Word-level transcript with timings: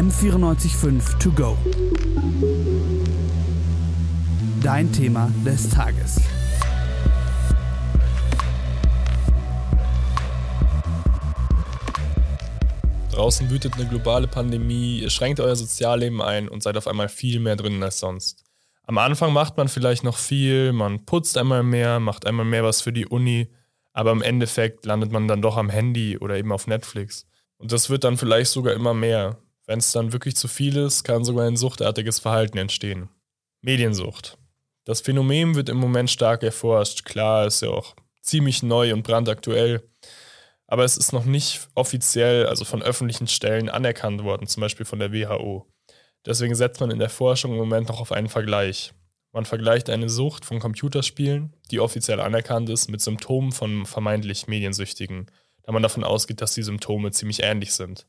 M945 0.00 1.18
To 1.18 1.30
Go. 1.32 1.58
Dein 4.62 4.90
Thema 4.90 5.30
des 5.44 5.68
Tages. 5.68 6.22
Draußen 13.12 13.50
wütet 13.50 13.74
eine 13.74 13.84
globale 13.84 14.26
Pandemie, 14.26 15.00
ihr 15.00 15.10
schränkt 15.10 15.38
euer 15.38 15.54
Sozialleben 15.54 16.22
ein 16.22 16.48
und 16.48 16.62
seid 16.62 16.78
auf 16.78 16.86
einmal 16.86 17.10
viel 17.10 17.38
mehr 17.38 17.56
drin 17.56 17.82
als 17.82 18.00
sonst. 18.00 18.42
Am 18.84 18.96
Anfang 18.96 19.34
macht 19.34 19.58
man 19.58 19.68
vielleicht 19.68 20.02
noch 20.02 20.16
viel, 20.16 20.72
man 20.72 21.04
putzt 21.04 21.36
einmal 21.36 21.62
mehr, 21.62 22.00
macht 22.00 22.26
einmal 22.26 22.46
mehr 22.46 22.64
was 22.64 22.80
für 22.80 22.94
die 22.94 23.06
Uni, 23.06 23.50
aber 23.92 24.12
im 24.12 24.22
Endeffekt 24.22 24.86
landet 24.86 25.12
man 25.12 25.28
dann 25.28 25.42
doch 25.42 25.58
am 25.58 25.68
Handy 25.68 26.16
oder 26.16 26.38
eben 26.38 26.52
auf 26.52 26.66
Netflix. 26.66 27.26
Und 27.58 27.70
das 27.70 27.90
wird 27.90 28.04
dann 28.04 28.16
vielleicht 28.16 28.50
sogar 28.50 28.72
immer 28.72 28.94
mehr. 28.94 29.36
Wenn 29.70 29.78
es 29.78 29.92
dann 29.92 30.12
wirklich 30.12 30.34
zu 30.34 30.48
viel 30.48 30.76
ist, 30.76 31.04
kann 31.04 31.24
sogar 31.24 31.46
ein 31.46 31.56
suchtartiges 31.56 32.18
Verhalten 32.18 32.58
entstehen. 32.58 33.08
Mediensucht. 33.62 34.36
Das 34.84 35.00
Phänomen 35.00 35.54
wird 35.54 35.68
im 35.68 35.76
Moment 35.76 36.10
stark 36.10 36.42
erforscht. 36.42 37.04
Klar, 37.04 37.46
ist 37.46 37.62
ja 37.62 37.68
auch 37.68 37.94
ziemlich 38.20 38.64
neu 38.64 38.92
und 38.92 39.04
brandaktuell 39.04 39.88
aber 40.70 40.84
es 40.84 40.96
ist 40.96 41.12
noch 41.12 41.24
nicht 41.24 41.68
offiziell, 41.74 42.46
also 42.46 42.64
von 42.64 42.80
öffentlichen 42.80 43.26
Stellen 43.26 43.68
anerkannt 43.68 44.22
worden, 44.22 44.46
zum 44.46 44.60
Beispiel 44.60 44.86
von 44.86 45.00
der 45.00 45.12
WHO. 45.12 45.66
Deswegen 46.24 46.54
setzt 46.54 46.80
man 46.80 46.92
in 46.92 47.00
der 47.00 47.10
Forschung 47.10 47.50
im 47.50 47.58
Moment 47.58 47.88
noch 47.88 48.00
auf 48.00 48.12
einen 48.12 48.28
Vergleich. 48.28 48.92
Man 49.32 49.44
vergleicht 49.44 49.90
eine 49.90 50.08
Sucht 50.08 50.44
von 50.44 50.60
Computerspielen, 50.60 51.56
die 51.72 51.80
offiziell 51.80 52.20
anerkannt 52.20 52.68
ist, 52.70 52.88
mit 52.88 53.00
Symptomen 53.00 53.50
von 53.50 53.84
vermeintlich 53.84 54.46
Mediensüchtigen, 54.46 55.26
da 55.64 55.72
man 55.72 55.82
davon 55.82 56.04
ausgeht, 56.04 56.40
dass 56.40 56.54
die 56.54 56.62
Symptome 56.62 57.10
ziemlich 57.10 57.42
ähnlich 57.42 57.72
sind. 57.72 58.06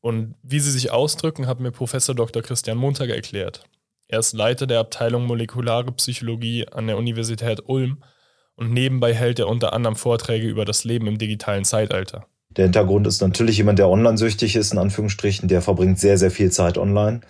Und 0.00 0.34
wie 0.42 0.60
sie 0.60 0.70
sich 0.70 0.90
ausdrücken, 0.90 1.46
hat 1.46 1.60
mir 1.60 1.72
Professor 1.72 2.14
Dr. 2.14 2.42
Christian 2.42 2.78
Montag 2.78 3.10
erklärt. 3.10 3.64
Er 4.06 4.20
ist 4.20 4.32
Leiter 4.32 4.66
der 4.66 4.80
Abteilung 4.80 5.26
Molekulare 5.26 5.92
Psychologie 5.92 6.66
an 6.68 6.86
der 6.86 6.96
Universität 6.96 7.62
Ulm 7.66 8.02
und 8.56 8.72
nebenbei 8.72 9.14
hält 9.14 9.38
er 9.38 9.48
unter 9.48 9.72
anderem 9.72 9.96
Vorträge 9.96 10.48
über 10.48 10.64
das 10.64 10.84
Leben 10.84 11.06
im 11.06 11.18
digitalen 11.18 11.64
Zeitalter. 11.64 12.26
Der 12.56 12.64
Hintergrund 12.64 13.06
ist 13.06 13.20
natürlich 13.20 13.58
jemand, 13.58 13.78
der 13.78 13.88
online-süchtig 13.88 14.56
ist, 14.56 14.72
in 14.72 14.78
Anführungsstrichen, 14.78 15.48
der 15.48 15.62
verbringt 15.62 15.98
sehr, 15.98 16.16
sehr 16.16 16.30
viel 16.30 16.50
Zeit 16.50 16.78
online. 16.78 17.20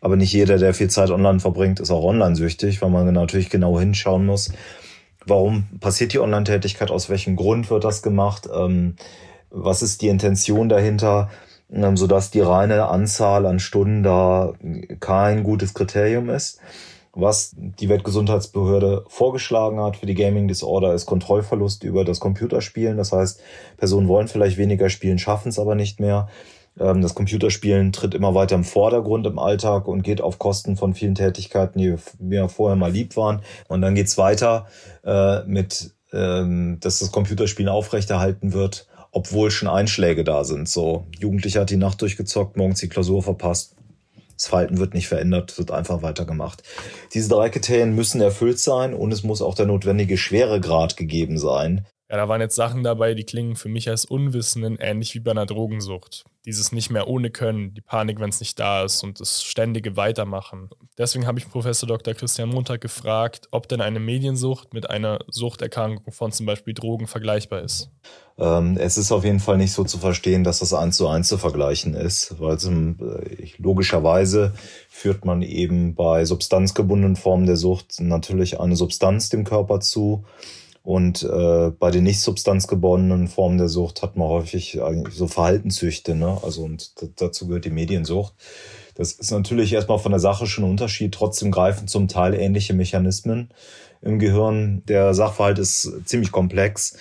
Aber 0.00 0.16
nicht 0.16 0.32
jeder, 0.32 0.58
der 0.58 0.74
viel 0.74 0.90
Zeit 0.90 1.10
online 1.10 1.40
verbringt, 1.40 1.80
ist 1.80 1.90
auch 1.90 2.04
online-süchtig, 2.04 2.82
weil 2.82 2.90
man 2.90 3.12
natürlich 3.12 3.50
genau 3.50 3.80
hinschauen 3.80 4.26
muss, 4.26 4.52
warum 5.26 5.66
passiert 5.80 6.12
die 6.12 6.20
Online-Tätigkeit, 6.20 6.90
aus 6.90 7.08
welchem 7.08 7.34
Grund 7.34 7.70
wird 7.70 7.84
das 7.84 8.02
gemacht, 8.02 8.48
ähm, 8.54 8.96
was 9.50 9.82
ist 9.82 10.02
die 10.02 10.08
Intention 10.08 10.68
dahinter, 10.68 11.30
sodass 11.68 12.30
die 12.30 12.40
reine 12.40 12.88
Anzahl 12.88 13.46
an 13.46 13.58
Stunden 13.58 14.02
da 14.02 14.54
kein 15.00 15.42
gutes 15.42 15.74
Kriterium 15.74 16.30
ist. 16.30 16.60
Was 17.12 17.54
die 17.56 17.88
Weltgesundheitsbehörde 17.88 19.04
vorgeschlagen 19.08 19.80
hat 19.80 19.96
für 19.96 20.04
die 20.04 20.14
Gaming 20.14 20.48
Disorder 20.48 20.92
ist 20.92 21.06
Kontrollverlust 21.06 21.82
über 21.82 22.04
das 22.04 22.20
Computerspielen. 22.20 22.98
Das 22.98 23.10
heißt, 23.10 23.40
Personen 23.78 24.06
wollen 24.06 24.28
vielleicht 24.28 24.58
weniger 24.58 24.90
spielen, 24.90 25.18
schaffen 25.18 25.48
es 25.48 25.58
aber 25.58 25.74
nicht 25.74 25.98
mehr. 25.98 26.28
Ähm, 26.78 27.00
das 27.00 27.14
Computerspielen 27.14 27.92
tritt 27.92 28.14
immer 28.14 28.34
weiter 28.34 28.54
im 28.54 28.64
Vordergrund 28.64 29.26
im 29.26 29.38
Alltag 29.38 29.88
und 29.88 30.02
geht 30.02 30.20
auf 30.20 30.38
Kosten 30.38 30.76
von 30.76 30.94
vielen 30.94 31.14
Tätigkeiten, 31.14 31.78
die 31.78 31.96
mir 32.18 32.48
vorher 32.50 32.76
mal 32.76 32.92
lieb 32.92 33.16
waren. 33.16 33.40
Und 33.68 33.80
dann 33.80 33.94
geht's 33.94 34.18
weiter 34.18 34.66
äh, 35.04 35.42
mit, 35.44 35.94
ähm, 36.12 36.78
dass 36.80 36.98
das 36.98 37.12
Computerspielen 37.12 37.70
aufrechterhalten 37.70 38.52
wird, 38.52 38.86
obwohl 39.16 39.50
schon 39.50 39.68
Einschläge 39.68 40.24
da 40.24 40.44
sind. 40.44 40.68
So, 40.68 41.06
Jugendlicher 41.18 41.62
hat 41.62 41.70
die 41.70 41.78
Nacht 41.78 42.02
durchgezockt, 42.02 42.58
morgens 42.58 42.80
die 42.80 42.90
Klausur 42.90 43.22
verpasst, 43.22 43.74
das 44.36 44.48
Verhalten 44.48 44.76
wird 44.76 44.92
nicht 44.92 45.08
verändert, 45.08 45.56
wird 45.56 45.70
einfach 45.70 46.02
weitergemacht. 46.02 46.62
Diese 47.14 47.30
drei 47.30 47.48
Kriterien 47.48 47.94
müssen 47.94 48.20
erfüllt 48.20 48.58
sein 48.58 48.92
und 48.92 49.10
es 49.12 49.22
muss 49.22 49.40
auch 49.40 49.54
der 49.54 49.64
notwendige 49.64 50.18
Schweregrad 50.18 50.98
gegeben 50.98 51.38
sein. 51.38 51.86
Ja, 52.08 52.16
da 52.16 52.28
waren 52.28 52.40
jetzt 52.40 52.54
Sachen 52.54 52.84
dabei, 52.84 53.14
die 53.14 53.24
klingen 53.24 53.56
für 53.56 53.68
mich 53.68 53.88
als 53.88 54.04
Unwissenden 54.04 54.76
ähnlich 54.78 55.14
wie 55.16 55.20
bei 55.20 55.32
einer 55.32 55.46
Drogensucht. 55.46 56.24
Dieses 56.44 56.70
nicht 56.70 56.88
mehr 56.88 57.08
ohne 57.08 57.30
Können, 57.30 57.74
die 57.74 57.80
Panik, 57.80 58.20
wenn 58.20 58.28
es 58.28 58.38
nicht 58.38 58.60
da 58.60 58.84
ist 58.84 59.02
und 59.02 59.18
das 59.18 59.42
ständige 59.42 59.96
Weitermachen. 59.96 60.70
Deswegen 60.96 61.26
habe 61.26 61.40
ich 61.40 61.50
Professor 61.50 61.88
Dr. 61.88 62.14
Christian 62.14 62.50
Montag 62.50 62.80
gefragt, 62.80 63.48
ob 63.50 63.68
denn 63.68 63.80
eine 63.80 63.98
Mediensucht 63.98 64.72
mit 64.72 64.88
einer 64.88 65.18
Suchterkrankung 65.28 66.12
von 66.12 66.30
zum 66.30 66.46
Beispiel 66.46 66.74
Drogen 66.74 67.08
vergleichbar 67.08 67.62
ist. 67.62 67.90
Ähm, 68.38 68.76
es 68.78 68.98
ist 68.98 69.10
auf 69.10 69.24
jeden 69.24 69.40
Fall 69.40 69.56
nicht 69.56 69.72
so 69.72 69.82
zu 69.82 69.98
verstehen, 69.98 70.44
dass 70.44 70.60
das 70.60 70.72
eins 70.72 70.96
zu 70.96 71.08
eins 71.08 71.26
zu 71.26 71.38
vergleichen 71.38 71.94
ist, 71.94 72.38
weil 72.38 72.54
äh, 72.54 73.48
logischerweise 73.58 74.52
führt 74.88 75.24
man 75.24 75.42
eben 75.42 75.96
bei 75.96 76.24
substanzgebundenen 76.24 77.16
Formen 77.16 77.46
der 77.46 77.56
Sucht 77.56 78.00
natürlich 78.00 78.60
eine 78.60 78.76
Substanz 78.76 79.28
dem 79.28 79.42
Körper 79.42 79.80
zu 79.80 80.24
und 80.86 81.24
äh, 81.24 81.72
bei 81.72 81.90
den 81.90 82.04
nicht 82.04 82.20
substanzgebundenen 82.20 83.26
Formen 83.26 83.58
der 83.58 83.68
Sucht 83.68 84.02
hat 84.02 84.16
man 84.16 84.28
häufig 84.28 84.78
so 85.10 85.26
Verhaltenssüchte, 85.26 86.14
ne? 86.14 86.38
Also 86.44 86.62
und 86.62 86.92
dazu 87.20 87.48
gehört 87.48 87.64
die 87.64 87.70
Mediensucht. 87.70 88.34
Das 88.94 89.10
ist 89.10 89.32
natürlich 89.32 89.72
erstmal 89.72 89.98
von 89.98 90.12
der 90.12 90.20
Sache 90.20 90.46
schon 90.46 90.62
ein 90.62 90.70
Unterschied. 90.70 91.12
Trotzdem 91.12 91.50
greifen 91.50 91.88
zum 91.88 92.06
Teil 92.06 92.34
ähnliche 92.34 92.72
Mechanismen 92.72 93.50
im 94.00 94.20
Gehirn. 94.20 94.84
Der 94.86 95.12
Sachverhalt 95.12 95.58
ist 95.58 95.90
ziemlich 96.04 96.30
komplex 96.30 96.96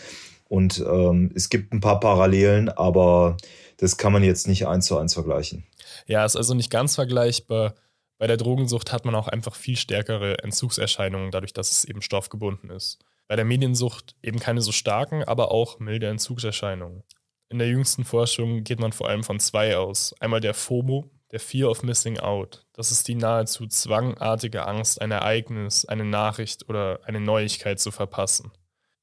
und 0.49 0.79
ähm, 0.79 1.31
es 1.35 1.49
gibt 1.49 1.71
ein 1.71 1.79
paar 1.79 1.99
Parallelen, 1.99 2.69
aber 2.69 3.37
das 3.77 3.97
kann 3.97 4.11
man 4.11 4.23
jetzt 4.23 4.47
nicht 4.47 4.65
eins 4.65 4.87
zu 4.87 4.97
eins 4.97 5.13
vergleichen. 5.13 5.63
Ja, 6.07 6.25
ist 6.25 6.35
also 6.35 6.55
nicht 6.55 6.71
ganz 6.71 6.95
vergleichbar. 6.95 7.75
Bei 8.17 8.25
der 8.25 8.37
Drogensucht 8.37 8.91
hat 8.91 9.05
man 9.05 9.13
auch 9.13 9.27
einfach 9.27 9.53
viel 9.53 9.77
stärkere 9.77 10.39
Entzugserscheinungen, 10.43 11.29
dadurch, 11.29 11.53
dass 11.53 11.69
es 11.69 11.85
eben 11.85 12.01
stoffgebunden 12.01 12.71
ist. 12.71 12.97
Bei 13.27 13.35
der 13.35 13.45
Mediensucht 13.45 14.15
eben 14.21 14.39
keine 14.39 14.61
so 14.61 14.71
starken, 14.71 15.23
aber 15.23 15.51
auch 15.51 15.79
milde 15.79 16.07
Entzugserscheinungen. 16.07 17.03
In 17.49 17.59
der 17.59 17.67
jüngsten 17.67 18.03
Forschung 18.03 18.63
geht 18.63 18.79
man 18.79 18.91
vor 18.91 19.07
allem 19.07 19.23
von 19.23 19.39
zwei 19.39 19.77
aus. 19.77 20.13
Einmal 20.19 20.41
der 20.41 20.53
FOMO, 20.53 21.09
der 21.31 21.39
Fear 21.39 21.69
of 21.69 21.83
Missing 21.83 22.19
Out. 22.19 22.65
Das 22.73 22.91
ist 22.91 23.07
die 23.07 23.15
nahezu 23.15 23.67
zwangartige 23.67 24.67
Angst, 24.67 25.01
ein 25.01 25.11
Ereignis, 25.11 25.85
eine 25.85 26.05
Nachricht 26.05 26.69
oder 26.69 26.99
eine 27.03 27.19
Neuigkeit 27.19 27.79
zu 27.79 27.91
verpassen. 27.91 28.51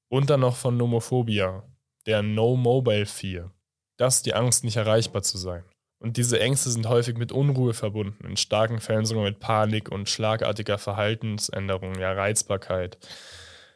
Und 0.08 0.30
dann 0.30 0.40
noch 0.40 0.56
von 0.56 0.76
Nomophobia, 0.76 1.64
der 2.06 2.22
No 2.22 2.56
Mobile 2.56 3.06
Fear. 3.06 3.52
Das 3.96 4.16
ist 4.16 4.26
die 4.26 4.34
Angst, 4.34 4.64
nicht 4.64 4.76
erreichbar 4.76 5.22
zu 5.22 5.38
sein. 5.38 5.64
Und 5.98 6.16
diese 6.16 6.40
Ängste 6.40 6.70
sind 6.70 6.88
häufig 6.88 7.16
mit 7.16 7.30
Unruhe 7.30 7.74
verbunden, 7.74 8.26
in 8.26 8.36
starken 8.36 8.80
Fällen 8.80 9.06
sogar 9.06 9.22
mit 9.22 9.38
Panik 9.38 9.90
und 9.92 10.08
schlagartiger 10.08 10.78
Verhaltensänderung, 10.78 11.94
ja 11.94 12.12
Reizbarkeit. 12.12 12.98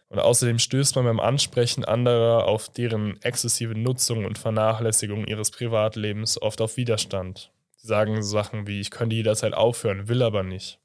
Und 0.08 0.20
außerdem 0.20 0.58
stößt 0.58 0.96
man 0.96 1.04
beim 1.04 1.20
Ansprechen 1.20 1.84
anderer 1.84 2.46
auf 2.46 2.68
deren 2.68 3.20
exzessive 3.22 3.74
Nutzung 3.74 4.24
und 4.24 4.38
Vernachlässigung 4.38 5.26
ihres 5.26 5.50
Privatlebens 5.50 6.40
oft 6.40 6.60
auf 6.60 6.76
Widerstand. 6.76 7.50
Sie 7.76 7.88
sagen 7.88 8.22
Sachen 8.22 8.66
wie, 8.66 8.80
ich 8.80 8.90
könnte 8.90 9.16
jederzeit 9.16 9.54
aufhören, 9.54 10.08
will 10.08 10.22
aber 10.22 10.42
nicht. 10.42 10.78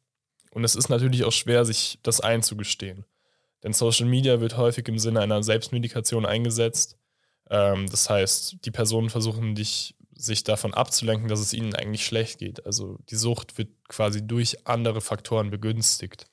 Und 0.51 0.63
es 0.63 0.75
ist 0.75 0.89
natürlich 0.89 1.23
auch 1.23 1.31
schwer, 1.31 1.65
sich 1.65 1.99
das 2.03 2.19
einzugestehen. 2.19 3.05
Denn 3.63 3.73
Social 3.73 4.07
Media 4.07 4.41
wird 4.41 4.57
häufig 4.57 4.87
im 4.87 4.97
Sinne 4.97 5.21
einer 5.21 5.43
Selbstmedikation 5.43 6.25
eingesetzt. 6.25 6.97
Ähm, 7.49 7.88
das 7.89 8.09
heißt, 8.09 8.57
die 8.65 8.71
Personen 8.71 9.09
versuchen 9.09 9.55
dich, 9.55 9.95
sich 10.15 10.43
davon 10.43 10.73
abzulenken, 10.73 11.27
dass 11.27 11.39
es 11.39 11.53
ihnen 11.53 11.75
eigentlich 11.75 12.05
schlecht 12.05 12.39
geht. 12.39 12.65
Also 12.65 12.97
die 13.09 13.15
Sucht 13.15 13.57
wird 13.57 13.69
quasi 13.88 14.25
durch 14.25 14.67
andere 14.67 15.01
Faktoren 15.01 15.51
begünstigt. 15.51 16.25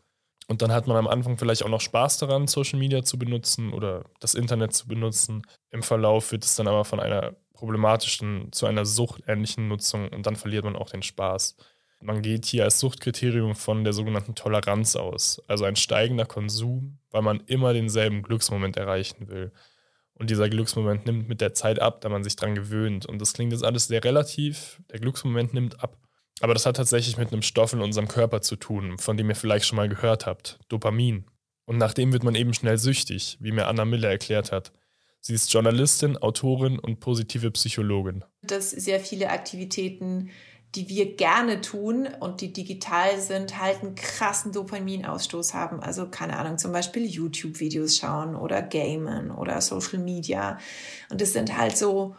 Und 0.49 0.63
dann 0.63 0.73
hat 0.73 0.87
man 0.87 0.97
am 0.97 1.07
Anfang 1.07 1.37
vielleicht 1.37 1.63
auch 1.63 1.69
noch 1.69 1.83
Spaß 1.83 2.19
daran, 2.19 2.47
Social 2.47 2.79
Media 2.79 3.05
zu 3.05 3.19
benutzen 3.19 3.73
oder 3.73 4.05
das 4.19 4.35
Internet 4.35 4.73
zu 4.73 4.89
benutzen. 4.89 5.43
Im 5.71 5.83
Verlauf 5.83 6.33
wird 6.33 6.45
es 6.45 6.55
dann 6.57 6.67
aber 6.67 6.85
von 6.87 7.01
einer 7.01 7.37
problematischen 7.53 8.51
zu 8.53 8.67
einer 8.67 8.87
suchtähnlichen 8.87 9.69
Nutzung 9.69 10.09
und 10.09 10.27
dann 10.27 10.37
verliert 10.37 10.65
man 10.65 10.77
auch 10.77 10.91
den 10.91 11.03
Spaß. 11.03 11.57
Man 12.01 12.23
geht 12.23 12.47
hier 12.47 12.65
als 12.65 12.79
Suchtkriterium 12.79 13.57
von 13.57 13.85
der 13.85 13.93
sogenannten 13.93 14.35
Toleranz 14.35 14.97
aus, 14.97 15.43
also 15.49 15.65
ein 15.65 15.77
steigender 15.77 16.25
Konsum, 16.25 16.99
weil 17.11 17.23
man 17.23 17.41
immer 17.47 17.75
denselben 17.75 18.23
Glücksmoment 18.23 18.77
erreichen 18.77 19.29
will. 19.29 19.53
Und 20.15 20.31
dieser 20.31 20.49
Glücksmoment 20.49 21.07
nimmt 21.07 21.29
mit 21.29 21.41
der 21.41 21.55
Zeit 21.55 21.81
ab, 21.81 22.01
da 22.01 22.09
man 22.09 22.25
sich 22.25 22.37
dran 22.37 22.55
gewöhnt. 22.55 23.07
Und 23.07 23.21
das 23.21 23.35
klingt 23.35 23.53
jetzt 23.53 23.65
alles 23.65 23.87
sehr 23.87 24.03
relativ. 24.03 24.81
Der 24.91 24.99
Glücksmoment 24.99 25.55
nimmt 25.55 25.83
ab. 25.83 25.97
Aber 26.41 26.55
das 26.55 26.67
hat 26.67 26.77
tatsächlich 26.77 27.17
mit 27.17 27.33
einem 27.33 27.43
Stoff 27.43 27.73
in 27.73 27.81
unserem 27.81 28.09
Körper 28.09 28.41
zu 28.41 28.57
tun, 28.57 28.99
von 28.99 29.17
dem 29.17 29.29
ihr 29.29 29.37
vielleicht 29.37 29.67
schon 29.67 29.77
mal 29.77 29.89
gehört 29.89 30.27
habt, 30.27 30.59
Dopamin. 30.69 31.25
Und 31.65 31.79
nach 31.79 31.93
dem 31.93 32.13
wird 32.13 32.25
man 32.25 32.35
eben 32.35 32.55
schnell 32.55 32.79
süchtig, 32.79 33.37
wie 33.41 33.53
mir 33.53 33.67
Anna 33.67 33.85
Miller 33.85 34.09
erklärt 34.09 34.53
hat. 34.53 34.73
Sie 35.21 35.35
ist 35.35 35.53
Journalistin, 35.53 36.17
Autorin 36.17 36.79
und 36.79 37.01
positive 37.01 37.51
Psychologin. 37.51 38.25
Dass 38.43 38.71
sehr 38.71 39.01
viele 39.01 39.31
Aktivitäten, 39.31 40.31
die 40.75 40.89
wir 40.89 41.17
gerne 41.17 41.61
tun 41.61 42.09
und 42.21 42.41
die 42.41 42.53
digital 42.53 43.21
sind, 43.21 43.61
halt 43.61 43.83
einen 43.83 43.95
krassen 43.95 44.53
Dopaminausstoß 44.53 45.55
haben. 45.55 45.81
Also 45.81 46.09
keine 46.09 46.37
Ahnung, 46.37 46.59
zum 46.59 46.73
Beispiel 46.73 47.05
YouTube-Videos 47.05 47.97
schauen 47.97 48.37
oder 48.37 48.63
Gamen 48.63 49.31
oder 49.31 49.61
Social 49.61 49.99
Media. 49.99 50.59
Und 51.11 51.21
das 51.21 51.33
sind 51.33 51.57
halt 51.57 51.77
so 51.77 52.17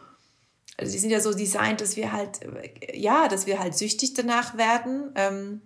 also 0.80 0.92
die 0.92 0.98
sind 0.98 1.10
ja 1.10 1.20
so 1.20 1.32
designt, 1.32 1.80
dass 1.80 1.96
wir 1.96 2.12
halt, 2.12 2.40
ja, 2.92 3.28
dass 3.28 3.46
wir 3.46 3.60
halt 3.60 3.76
süchtig 3.76 4.14
danach 4.14 4.56
werden. 4.56 5.12
Ähm, 5.14 5.60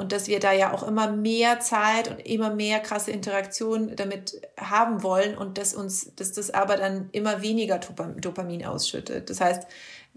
und 0.00 0.12
dass 0.12 0.28
wir 0.28 0.40
da 0.40 0.52
ja 0.52 0.72
auch 0.72 0.82
immer 0.82 1.10
mehr 1.10 1.60
Zeit 1.60 2.08
und 2.08 2.20
immer 2.20 2.54
mehr 2.54 2.80
krasse 2.80 3.10
Interaktion 3.10 3.94
damit 3.96 4.40
haben 4.58 5.02
wollen 5.02 5.36
und 5.36 5.58
dass 5.58 5.74
uns, 5.74 6.14
dass 6.14 6.32
das 6.32 6.50
aber 6.50 6.76
dann 6.76 7.10
immer 7.12 7.42
weniger 7.42 7.78
Dopamin 7.78 8.64
ausschüttet. 8.64 9.28
Das 9.28 9.42
heißt, 9.42 9.64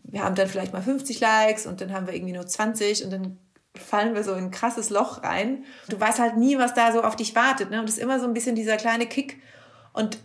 wir 0.03 0.23
haben 0.23 0.35
dann 0.35 0.47
vielleicht 0.47 0.71
mal 0.71 0.81
50 0.81 1.19
Likes 1.19 1.65
und 1.65 1.81
dann 1.81 1.91
haben 1.91 2.07
wir 2.07 2.13
irgendwie 2.13 2.33
nur 2.33 2.45
20 2.45 3.03
und 3.03 3.11
dann 3.11 3.37
fallen 3.75 4.13
wir 4.13 4.23
so 4.23 4.33
in 4.33 4.45
ein 4.45 4.51
krasses 4.51 4.89
Loch 4.89 5.23
rein. 5.23 5.65
Du 5.89 5.99
weißt 5.99 6.19
halt 6.19 6.37
nie, 6.37 6.57
was 6.57 6.73
da 6.73 6.93
so 6.93 7.03
auf 7.03 7.15
dich 7.15 7.35
wartet. 7.35 7.71
Ne? 7.71 7.79
Und 7.79 7.89
das 7.89 7.97
ist 7.97 8.03
immer 8.03 8.19
so 8.19 8.25
ein 8.25 8.33
bisschen 8.33 8.55
dieser 8.55 8.77
kleine 8.77 9.07
Kick. 9.07 9.41
Und 9.91 10.19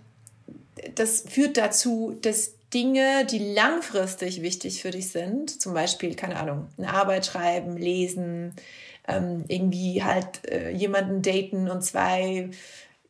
das 0.94 1.22
führt 1.22 1.56
dazu, 1.56 2.16
dass 2.20 2.52
Dinge, 2.74 3.26
die 3.30 3.38
langfristig 3.38 4.42
wichtig 4.42 4.82
für 4.82 4.90
dich 4.90 5.08
sind, 5.08 5.60
zum 5.60 5.72
Beispiel, 5.74 6.14
keine 6.14 6.36
Ahnung, 6.36 6.68
eine 6.76 6.92
Arbeit 6.92 7.26
schreiben, 7.26 7.76
lesen, 7.76 8.54
ähm, 9.06 9.44
irgendwie 9.48 10.02
halt 10.02 10.46
äh, 10.50 10.70
jemanden 10.70 11.22
daten 11.22 11.70
und 11.70 11.82
zwei, 11.82 12.50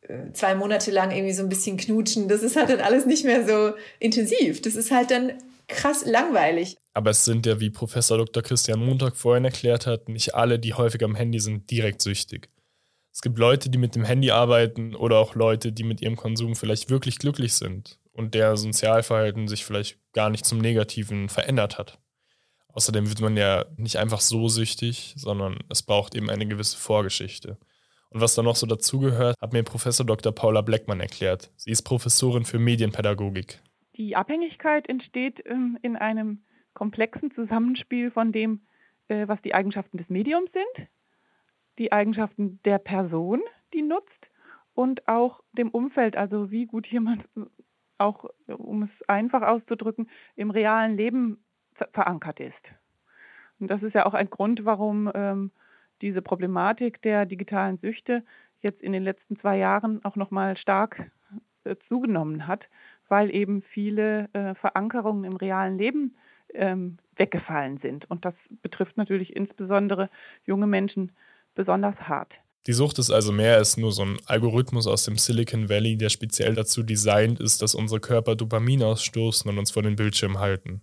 äh, 0.03 0.33
zwei 0.33 0.55
Monate 0.55 0.93
lang 0.93 1.11
irgendwie 1.11 1.33
so 1.33 1.43
ein 1.43 1.49
bisschen 1.49 1.77
knutschen. 1.77 2.29
Das 2.29 2.43
ist 2.43 2.55
halt 2.55 2.71
dann 2.71 2.81
alles 2.81 3.05
nicht 3.05 3.25
mehr 3.25 3.47
so 3.47 3.75
intensiv. 3.99 4.63
Das 4.63 4.77
ist 4.77 4.93
halt 4.93 5.11
dann 5.11 5.33
krass 5.67 6.05
langweilig. 6.07 6.77
Aber 6.95 7.11
es 7.11 7.25
sind 7.25 7.45
ja, 7.45 7.59
wie 7.59 7.71
Professor 7.71 8.17
Dr. 8.17 8.43
Christian 8.43 8.85
Montag 8.85 9.17
vorhin 9.17 9.45
erklärt 9.45 9.87
hat, 9.87 10.09
nicht 10.09 10.37
alle, 10.37 10.61
die 10.61 10.75
häufig 10.75 11.03
am 11.03 11.17
Handy 11.17 11.41
sind, 11.41 11.71
direkt 11.71 12.01
süchtig. 12.01 12.49
Es 13.13 13.23
gibt 13.23 13.39
Leute, 13.39 13.71
die 13.71 13.79
mit 13.79 13.97
dem 13.97 14.05
Handy 14.05 14.31
arbeiten 14.31 14.95
oder 14.95 15.19
auch 15.19 15.35
Leute, 15.35 15.73
die 15.73 15.83
mit 15.83 16.01
ihrem 16.01 16.15
Konsum 16.15 16.55
vielleicht 16.55 16.91
wirklich 16.91 17.19
glücklich 17.19 17.55
sind 17.55 17.99
und 18.19 18.35
der 18.35 18.57
Sozialverhalten 18.57 19.47
sich 19.47 19.65
vielleicht 19.65 19.97
gar 20.13 20.29
nicht 20.29 20.45
zum 20.45 20.59
Negativen 20.59 21.29
verändert 21.29 21.79
hat. 21.79 22.01
Außerdem 22.73 23.09
wird 23.09 23.21
man 23.21 23.37
ja 23.37 23.65
nicht 23.77 23.97
einfach 23.97 24.21
so 24.21 24.49
süchtig, 24.49 25.15
sondern 25.17 25.59
es 25.71 25.85
braucht 25.85 26.17
eben 26.17 26.29
eine 26.29 26.47
gewisse 26.47 26.77
Vorgeschichte. 26.79 27.59
Und 28.11 28.21
was 28.21 28.35
da 28.35 28.43
noch 28.43 28.57
so 28.57 28.67
dazugehört, 28.67 29.37
hat 29.41 29.53
mir 29.53 29.63
Professor 29.63 30.05
Dr. 30.05 30.33
Paula 30.33 30.63
Bleckmann 30.63 30.99
erklärt. 30.99 31.53
Sie 31.57 31.71
ist 31.71 31.83
Professorin 31.83 32.45
für 32.45 32.59
Medienpädagogik. 32.59 33.63
Die 33.97 34.17
Abhängigkeit 34.17 34.89
entsteht 34.89 35.41
ähm, 35.47 35.79
in 35.83 35.95
einem 35.95 36.43
komplexen 36.75 37.31
Zusammenspiel 37.33 38.11
von 38.11 38.33
dem, 38.33 38.63
äh, 39.07 39.29
was 39.29 39.41
die 39.43 39.55
Eigenschaften 39.55 39.97
des 39.97 40.09
Mediums 40.09 40.51
sind, 40.53 40.89
die 41.79 41.93
Eigenschaften 41.93 42.61
der 42.65 42.79
Person, 42.79 43.41
die 43.75 43.83
nutzt 43.83 44.29
und 44.75 45.07
auch 45.07 45.41
dem 45.53 45.71
Umfeld, 45.71 46.17
also 46.17 46.51
wie 46.51 46.67
gut 46.67 46.87
jemand 46.89 47.25
auch, 47.99 48.25
um 48.47 48.85
es 48.85 49.09
einfach 49.09 49.43
auszudrücken, 49.43 50.09
im 50.37 50.51
realen 50.51 50.97
Leben 50.97 51.45
verankert 51.93 52.41
ist. 52.41 52.55
Und 53.61 53.71
das 53.71 53.83
ist 53.83 53.95
ja 53.95 54.07
auch 54.07 54.15
ein 54.15 54.31
Grund, 54.31 54.65
warum 54.65 55.11
ähm, 55.15 55.51
diese 56.01 56.23
Problematik 56.23 57.03
der 57.03 57.27
digitalen 57.27 57.79
Süchte 57.79 58.25
jetzt 58.61 58.83
in 58.83 58.93
den 58.93 59.03
letzten 59.03 59.39
zwei 59.39 59.59
Jahren 59.59 60.05
auch 60.05 60.17
nochmal 60.17 60.57
stark 60.57 61.11
äh, 61.65 61.77
zugenommen 61.89 62.47
hat, 62.47 62.69
weil 63.09 63.35
eben 63.35 63.63
viele 63.63 64.29
äh, 64.33 64.55
Verankerungen 64.55 65.25
im 65.25 65.37
realen 65.37 65.79
Leben 65.79 66.17
ähm, 66.55 66.99
weggefallen 67.17 67.79
sind. 67.79 68.11
Und 68.11 68.25
das 68.25 68.35
betrifft 68.63 68.97
natürlich 68.97 69.35
insbesondere 69.35 70.09
junge 70.45 70.67
Menschen 70.67 71.13
besonders 71.55 71.97
hart. 72.01 72.33
Die 72.67 72.73
Sucht 72.73 72.99
ist 72.99 73.11
also 73.11 73.33
mehr 73.33 73.57
als 73.57 73.77
nur 73.77 73.93
so 73.93 74.03
ein 74.03 74.19
Algorithmus 74.27 74.87
aus 74.87 75.05
dem 75.05 75.17
Silicon 75.17 75.69
Valley, 75.69 75.97
der 75.97 76.11
speziell 76.11 76.55
dazu 76.55 76.83
designt 76.83 77.41
ist, 77.41 77.63
dass 77.63 77.75
unsere 77.75 78.01
Körper 78.01 78.37
Dopamin 78.37 78.83
ausstoßen 78.83 79.51
und 79.51 79.59
uns 79.59 79.71
vor 79.71 79.83
den 79.83 79.97
Bildschirm 79.97 80.39
halten. 80.39 80.83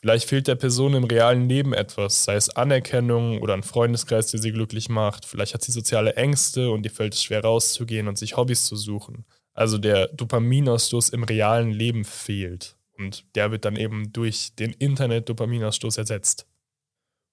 Vielleicht 0.00 0.28
fehlt 0.28 0.46
der 0.46 0.54
Person 0.54 0.94
im 0.94 1.04
realen 1.04 1.48
Leben 1.48 1.72
etwas, 1.72 2.24
sei 2.24 2.36
es 2.36 2.50
Anerkennung 2.50 3.40
oder 3.40 3.54
ein 3.54 3.62
Freundeskreis, 3.62 4.30
der 4.30 4.40
sie 4.40 4.52
glücklich 4.52 4.88
macht. 4.88 5.24
Vielleicht 5.24 5.54
hat 5.54 5.62
sie 5.62 5.72
soziale 5.72 6.14
Ängste 6.14 6.70
und 6.70 6.84
ihr 6.84 6.92
fällt 6.92 7.14
es 7.14 7.22
schwer 7.22 7.42
rauszugehen 7.42 8.06
und 8.06 8.16
sich 8.16 8.36
Hobbys 8.36 8.66
zu 8.66 8.76
suchen. 8.76 9.24
Also 9.52 9.78
der 9.78 10.08
Dopaminausstoß 10.08 11.08
im 11.08 11.24
realen 11.24 11.70
Leben 11.70 12.04
fehlt. 12.04 12.76
Und 12.98 13.24
der 13.34 13.50
wird 13.50 13.64
dann 13.64 13.76
eben 13.76 14.12
durch 14.12 14.54
den 14.54 14.72
Internet-Dopaminausstoß 14.72 15.98
ersetzt. 15.98 16.46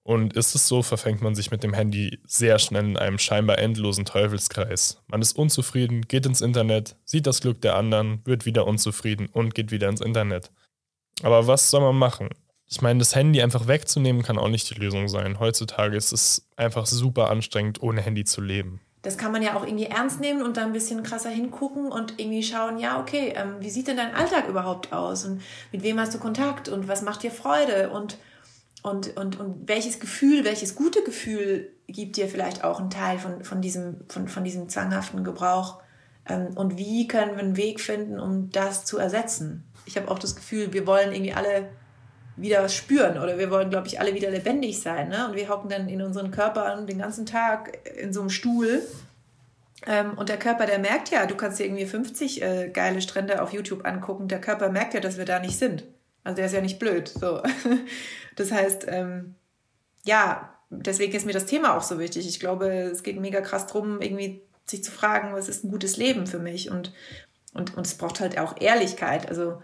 Und 0.04 0.34
ist 0.34 0.54
es 0.54 0.68
so, 0.68 0.82
verfängt 0.82 1.22
man 1.22 1.34
sich 1.34 1.50
mit 1.50 1.62
dem 1.62 1.72
Handy 1.72 2.20
sehr 2.26 2.58
schnell 2.58 2.84
in 2.84 2.96
einem 2.98 3.18
scheinbar 3.18 3.58
endlosen 3.58 4.04
Teufelskreis. 4.04 5.02
Man 5.06 5.22
ist 5.22 5.32
unzufrieden, 5.32 6.02
geht 6.02 6.26
ins 6.26 6.42
Internet, 6.42 6.96
sieht 7.06 7.26
das 7.26 7.40
Glück 7.40 7.62
der 7.62 7.74
anderen, 7.76 8.20
wird 8.26 8.44
wieder 8.44 8.66
unzufrieden 8.66 9.28
und 9.32 9.54
geht 9.54 9.70
wieder 9.70 9.88
ins 9.88 10.02
Internet. 10.02 10.50
Aber 11.22 11.46
was 11.46 11.70
soll 11.70 11.80
man 11.80 11.96
machen? 11.96 12.28
Ich 12.66 12.82
meine, 12.82 12.98
das 12.98 13.14
Handy 13.14 13.40
einfach 13.40 13.66
wegzunehmen 13.66 14.22
kann 14.22 14.38
auch 14.38 14.48
nicht 14.48 14.68
die 14.68 14.78
Lösung 14.78 15.08
sein. 15.08 15.38
Heutzutage 15.38 15.96
ist 15.96 16.12
es 16.12 16.48
einfach 16.56 16.84
super 16.84 17.30
anstrengend, 17.30 17.82
ohne 17.82 18.02
Handy 18.02 18.24
zu 18.24 18.42
leben. 18.42 18.80
Das 19.00 19.18
kann 19.18 19.32
man 19.32 19.42
ja 19.42 19.54
auch 19.54 19.64
irgendwie 19.64 19.84
ernst 19.84 20.20
nehmen 20.20 20.42
und 20.42 20.56
da 20.56 20.62
ein 20.62 20.72
bisschen 20.72 21.02
krasser 21.02 21.28
hingucken 21.30 21.92
und 21.92 22.18
irgendwie 22.18 22.42
schauen, 22.42 22.78
ja, 22.78 23.00
okay, 23.00 23.34
ähm, 23.36 23.56
wie 23.60 23.68
sieht 23.70 23.86
denn 23.86 23.98
dein 23.98 24.14
Alltag 24.14 24.48
überhaupt 24.48 24.92
aus 24.92 25.24
und 25.24 25.42
mit 25.72 25.82
wem 25.82 26.00
hast 26.00 26.14
du 26.14 26.18
Kontakt 26.18 26.68
und 26.68 26.88
was 26.88 27.02
macht 27.02 27.22
dir 27.22 27.30
Freude 27.30 27.90
und, 27.90 28.16
und, 28.84 29.16
und, 29.16 29.40
und 29.40 29.66
welches 29.66 29.98
Gefühl, 29.98 30.44
welches 30.44 30.74
gute 30.74 31.02
Gefühl 31.02 31.70
gibt 31.86 32.18
dir 32.18 32.28
vielleicht 32.28 32.64
auch 32.64 32.80
einen 32.80 32.90
Teil 32.90 33.18
von, 33.18 33.42
von, 33.42 33.62
diesem, 33.62 33.96
von, 34.08 34.28
von 34.28 34.44
diesem 34.44 34.68
zwanghaften 34.68 35.24
Gebrauch 35.24 35.80
ähm, 36.28 36.48
und 36.54 36.76
wie 36.76 37.08
können 37.08 37.32
wir 37.32 37.42
einen 37.42 37.56
Weg 37.56 37.80
finden, 37.80 38.20
um 38.20 38.50
das 38.50 38.84
zu 38.84 38.98
ersetzen. 38.98 39.64
Ich 39.86 39.96
habe 39.96 40.10
auch 40.10 40.18
das 40.18 40.36
Gefühl, 40.36 40.74
wir 40.74 40.86
wollen 40.86 41.12
irgendwie 41.12 41.32
alle 41.32 41.70
wieder 42.36 42.62
was 42.62 42.74
spüren 42.74 43.16
oder 43.16 43.38
wir 43.38 43.50
wollen, 43.50 43.70
glaube 43.70 43.86
ich, 43.86 44.00
alle 44.00 44.14
wieder 44.14 44.30
lebendig 44.30 44.82
sein. 44.82 45.08
Ne? 45.08 45.28
Und 45.28 45.34
wir 45.34 45.48
hocken 45.48 45.70
dann 45.70 45.88
in 45.88 46.02
unseren 46.02 46.30
Körpern 46.30 46.86
den 46.86 46.98
ganzen 46.98 47.24
Tag 47.24 47.78
in 47.96 48.12
so 48.12 48.20
einem 48.20 48.28
Stuhl. 48.28 48.82
Ähm, 49.86 50.12
und 50.18 50.28
der 50.28 50.38
Körper, 50.38 50.66
der 50.66 50.78
merkt 50.78 51.10
ja, 51.10 51.24
du 51.24 51.36
kannst 51.36 51.58
dir 51.58 51.64
irgendwie 51.64 51.86
50 51.86 52.42
äh, 52.42 52.68
geile 52.68 53.00
Strände 53.00 53.40
auf 53.40 53.54
YouTube 53.54 53.86
angucken. 53.86 54.28
Der 54.28 54.42
Körper 54.42 54.68
merkt 54.68 54.92
ja, 54.92 55.00
dass 55.00 55.16
wir 55.16 55.24
da 55.24 55.38
nicht 55.38 55.58
sind. 55.58 55.84
Also 56.24 56.36
der 56.36 56.46
ist 56.46 56.52
ja 56.52 56.60
nicht 56.60 56.78
blöd. 56.78 57.08
So. 57.08 57.42
Das 58.36 58.50
heißt, 58.50 58.86
ähm, 58.88 59.36
ja, 60.04 60.52
deswegen 60.68 61.12
ist 61.14 61.24
mir 61.24 61.32
das 61.32 61.46
Thema 61.46 61.76
auch 61.76 61.82
so 61.82 62.00
wichtig. 62.00 62.26
Ich 62.26 62.40
glaube, 62.40 62.66
es 62.66 63.04
geht 63.04 63.20
mega 63.20 63.40
krass 63.40 63.68
drum, 63.68 64.00
irgendwie 64.00 64.42
sich 64.66 64.82
zu 64.82 64.90
fragen, 64.90 65.34
was 65.34 65.48
ist 65.48 65.64
ein 65.64 65.70
gutes 65.70 65.96
Leben 65.96 66.26
für 66.26 66.40
mich? 66.40 66.70
Und, 66.70 66.92
und, 67.52 67.76
und 67.76 67.86
es 67.86 67.94
braucht 67.94 68.18
halt 68.18 68.38
auch 68.38 68.60
Ehrlichkeit. 68.60 69.28
Also 69.28 69.62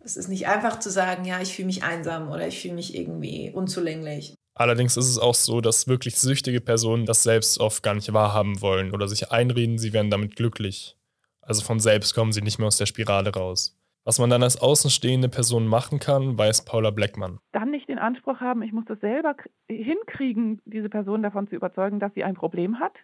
es 0.00 0.16
ist 0.16 0.28
nicht 0.28 0.46
einfach 0.46 0.78
zu 0.78 0.90
sagen, 0.90 1.24
ja, 1.24 1.40
ich 1.40 1.54
fühle 1.54 1.66
mich 1.66 1.82
einsam 1.82 2.30
oder 2.30 2.46
ich 2.46 2.60
fühle 2.60 2.74
mich 2.74 2.94
irgendwie 2.94 3.50
unzulänglich. 3.52 4.34
Allerdings 4.54 4.96
ist 4.96 5.08
es 5.08 5.18
auch 5.18 5.34
so, 5.34 5.60
dass 5.60 5.86
wirklich 5.86 6.16
süchtige 6.16 6.62
Personen 6.62 7.04
das 7.04 7.22
selbst 7.22 7.60
oft 7.60 7.82
gar 7.82 7.94
nicht 7.94 8.10
wahrhaben 8.14 8.62
wollen 8.62 8.94
oder 8.94 9.08
sich 9.08 9.30
einreden, 9.30 9.78
sie 9.78 9.92
wären 9.92 10.10
damit 10.10 10.36
glücklich. 10.36 10.96
Also 11.42 11.62
von 11.62 11.78
selbst 11.78 12.14
kommen 12.14 12.32
sie 12.32 12.40
nicht 12.40 12.58
mehr 12.58 12.68
aus 12.68 12.78
der 12.78 12.86
Spirale 12.86 13.30
raus. 13.30 13.76
Was 14.06 14.18
man 14.18 14.30
dann 14.30 14.42
als 14.42 14.58
außenstehende 14.62 15.28
Person 15.28 15.66
machen 15.66 15.98
kann, 15.98 16.38
weiß 16.38 16.64
Paula 16.64 16.90
Blackmann. 16.90 17.38
Dann 17.52 17.70
nicht 17.70 17.88
den 17.88 17.98
Anspruch 17.98 18.40
haben, 18.40 18.62
ich 18.62 18.72
muss 18.72 18.86
das 18.86 19.00
selber 19.00 19.36
hinkriegen, 19.68 20.62
diese 20.64 20.88
Person 20.88 21.22
davon 21.22 21.48
zu 21.48 21.56
überzeugen, 21.56 22.00
dass 22.00 22.14
sie 22.14 22.24
ein 22.24 22.34
Problem 22.34 22.78
hat. 22.78 22.94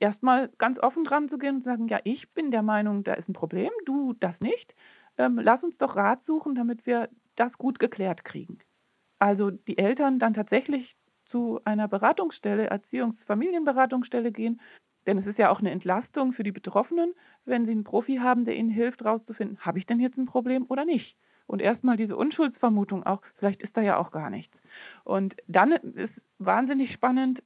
Erstmal 0.00 0.48
ganz 0.58 0.78
offen 0.78 1.04
dran 1.04 1.28
zu 1.28 1.36
gehen 1.36 1.56
und 1.56 1.64
sagen, 1.64 1.88
ja, 1.88 1.98
ich 2.04 2.32
bin 2.32 2.50
der 2.50 2.62
Meinung, 2.62 3.04
da 3.04 3.14
ist 3.14 3.28
ein 3.28 3.34
Problem, 3.34 3.70
du 3.84 4.14
das 4.14 4.40
nicht 4.40 4.74
ähm, 5.18 5.38
lass 5.42 5.62
uns 5.62 5.76
doch 5.78 5.96
Rat 5.96 6.24
suchen, 6.24 6.54
damit 6.54 6.86
wir 6.86 7.10
das 7.36 7.52
gut 7.58 7.78
geklärt 7.78 8.24
kriegen. 8.24 8.58
Also 9.18 9.50
die 9.50 9.76
Eltern 9.76 10.18
dann 10.18 10.34
tatsächlich 10.34 10.96
zu 11.30 11.60
einer 11.64 11.88
Beratungsstelle, 11.88 12.70
Erziehungs-, 12.70 13.22
Familienberatungsstelle 13.26 14.32
gehen, 14.32 14.60
denn 15.08 15.18
es 15.18 15.26
ist 15.26 15.38
ja 15.38 15.48
auch 15.48 15.60
eine 15.60 15.70
Entlastung 15.70 16.34
für 16.34 16.42
die 16.42 16.52
Betroffenen, 16.52 17.14
wenn 17.46 17.64
sie 17.64 17.72
einen 17.72 17.82
Profi 17.82 18.16
haben, 18.16 18.44
der 18.44 18.54
ihnen 18.54 18.68
hilft, 18.68 19.00
herauszufinden, 19.00 19.58
habe 19.60 19.78
ich 19.78 19.86
denn 19.86 20.00
jetzt 20.00 20.18
ein 20.18 20.26
Problem 20.26 20.66
oder 20.68 20.84
nicht? 20.84 21.16
Und 21.46 21.62
erstmal 21.62 21.96
diese 21.96 22.14
Unschuldsvermutung 22.14 23.06
auch, 23.06 23.22
vielleicht 23.38 23.62
ist 23.62 23.74
da 23.74 23.80
ja 23.80 23.96
auch 23.96 24.10
gar 24.10 24.28
nichts. 24.28 24.54
Und 25.04 25.34
dann 25.48 25.72
ist 25.72 26.12
wahnsinnig 26.38 26.92
spannend 26.92 27.42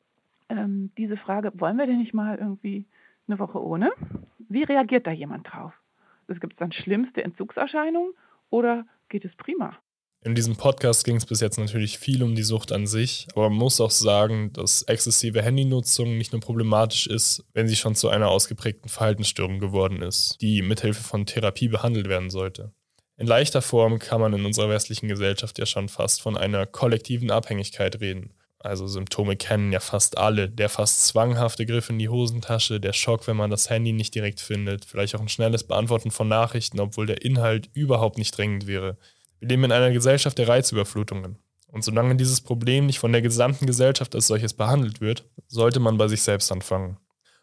ähm, 0.49 0.91
diese 0.99 1.17
Frage, 1.17 1.53
wollen 1.55 1.77
wir 1.77 1.87
denn 1.87 1.99
nicht 1.99 2.13
mal 2.13 2.37
irgendwie 2.37 2.85
eine 3.29 3.39
Woche 3.39 3.65
ohne? 3.65 3.93
Wie 4.39 4.65
reagiert 4.65 5.07
da 5.07 5.13
jemand 5.13 5.53
drauf? 5.53 5.73
Es 6.27 6.41
gibt 6.41 6.61
dann 6.61 6.73
schlimmste 6.73 7.23
Entzugserscheinungen 7.23 8.13
oder 8.51 8.85
geht 9.09 9.25
es 9.25 9.35
prima? 9.37 9.79
In 10.25 10.37
diesem 10.37 10.55
Podcast 10.55 11.05
ging 11.05 11.17
es 11.17 11.27
bis 11.27 11.41
jetzt 11.41 11.59
natürlich 11.59 11.99
viel 11.99 12.23
um 12.23 12.37
die 12.37 12.45
Sucht 12.45 12.71
an 12.71 12.87
sich, 12.87 13.27
aber 13.35 13.51
man 13.51 13.59
muss 13.59 13.81
auch 13.81 13.91
sagen, 13.91 14.53
dass 14.53 14.83
exzessive 14.83 15.43
Handynutzung 15.43 16.17
nicht 16.17 16.31
nur 16.31 16.41
problematisch 16.41 17.09
ist, 17.09 17.45
wenn 17.55 17.67
sie 17.67 17.75
schon 17.75 17.97
zu 17.97 18.09
einer 18.09 18.29
ausgeprägten 18.29 18.89
Verhaltensstörung 18.89 19.59
geworden 19.59 20.01
ist, 20.01 20.37
die 20.41 20.63
mithilfe 20.63 21.03
von 21.03 21.27
Therapie 21.27 21.67
behandelt 21.67 22.09
werden 22.09 22.31
sollte. 22.31 22.71
In 23.17 23.27
leichter 23.27 23.63
Form 23.63 23.99
kann 23.99 24.21
man 24.21 24.33
in 24.33 24.45
unserer 24.45 24.69
westlichen 24.69 25.09
Gesellschaft 25.09 25.59
ja 25.59 25.67
schon 25.67 25.89
fast 25.89 26.23
von 26.23 26.37
einer 26.37 26.67
kollektiven 26.67 27.33
Abhängigkeit 27.33 28.01
reden. 28.01 28.31
Also 28.61 28.87
Symptome 28.87 29.35
kennen 29.35 29.73
ja 29.73 29.81
fast 29.81 30.19
alle. 30.19 30.49
Der 30.49 30.69
fast 30.69 31.05
zwanghafte 31.05 31.67
Griff 31.67 31.91
in 31.91 31.99
die 31.99 32.09
Hosentasche, 32.09 32.79
der 32.79 32.93
Schock, 32.93 33.27
wenn 33.27 33.37
man 33.37 33.51
das 33.51 33.71
Handy 33.71 33.93
nicht 33.93 34.15
direkt 34.15 34.41
findet, 34.41 34.85
vielleicht 34.85 35.17
auch 35.17 35.21
ein 35.21 35.29
schnelles 35.29 35.65
Beantworten 35.65 36.13
von 36.13 36.29
Nachrichten, 36.29 36.79
obwohl 36.79 37.07
der 37.07 37.25
Inhalt 37.25 37.71
überhaupt 37.73 38.19
nicht 38.19 38.37
dringend 38.39 38.69
wäre. 38.69 38.97
Wir 39.43 39.49
leben 39.49 39.65
in 39.65 39.73
einer 39.73 39.91
Gesellschaft 39.91 40.39
der 40.39 40.47
Reizüberflutungen. 40.47 41.37
Und 41.67 41.83
solange 41.83 42.15
dieses 42.15 42.41
Problem 42.43 42.87
nicht 42.87 43.01
von 43.01 43.11
der 43.11 43.23
gesamten 43.23 43.67
Gesellschaft 43.67 44.15
als 44.15 44.29
solches 44.29 44.55
behandelt 44.55 45.01
wird, 45.01 45.29
sollte 45.49 45.81
man 45.81 45.99
bei 45.99 46.07
sich 46.07 46.23
selbst 46.23 46.53
anfangen. 46.53 46.99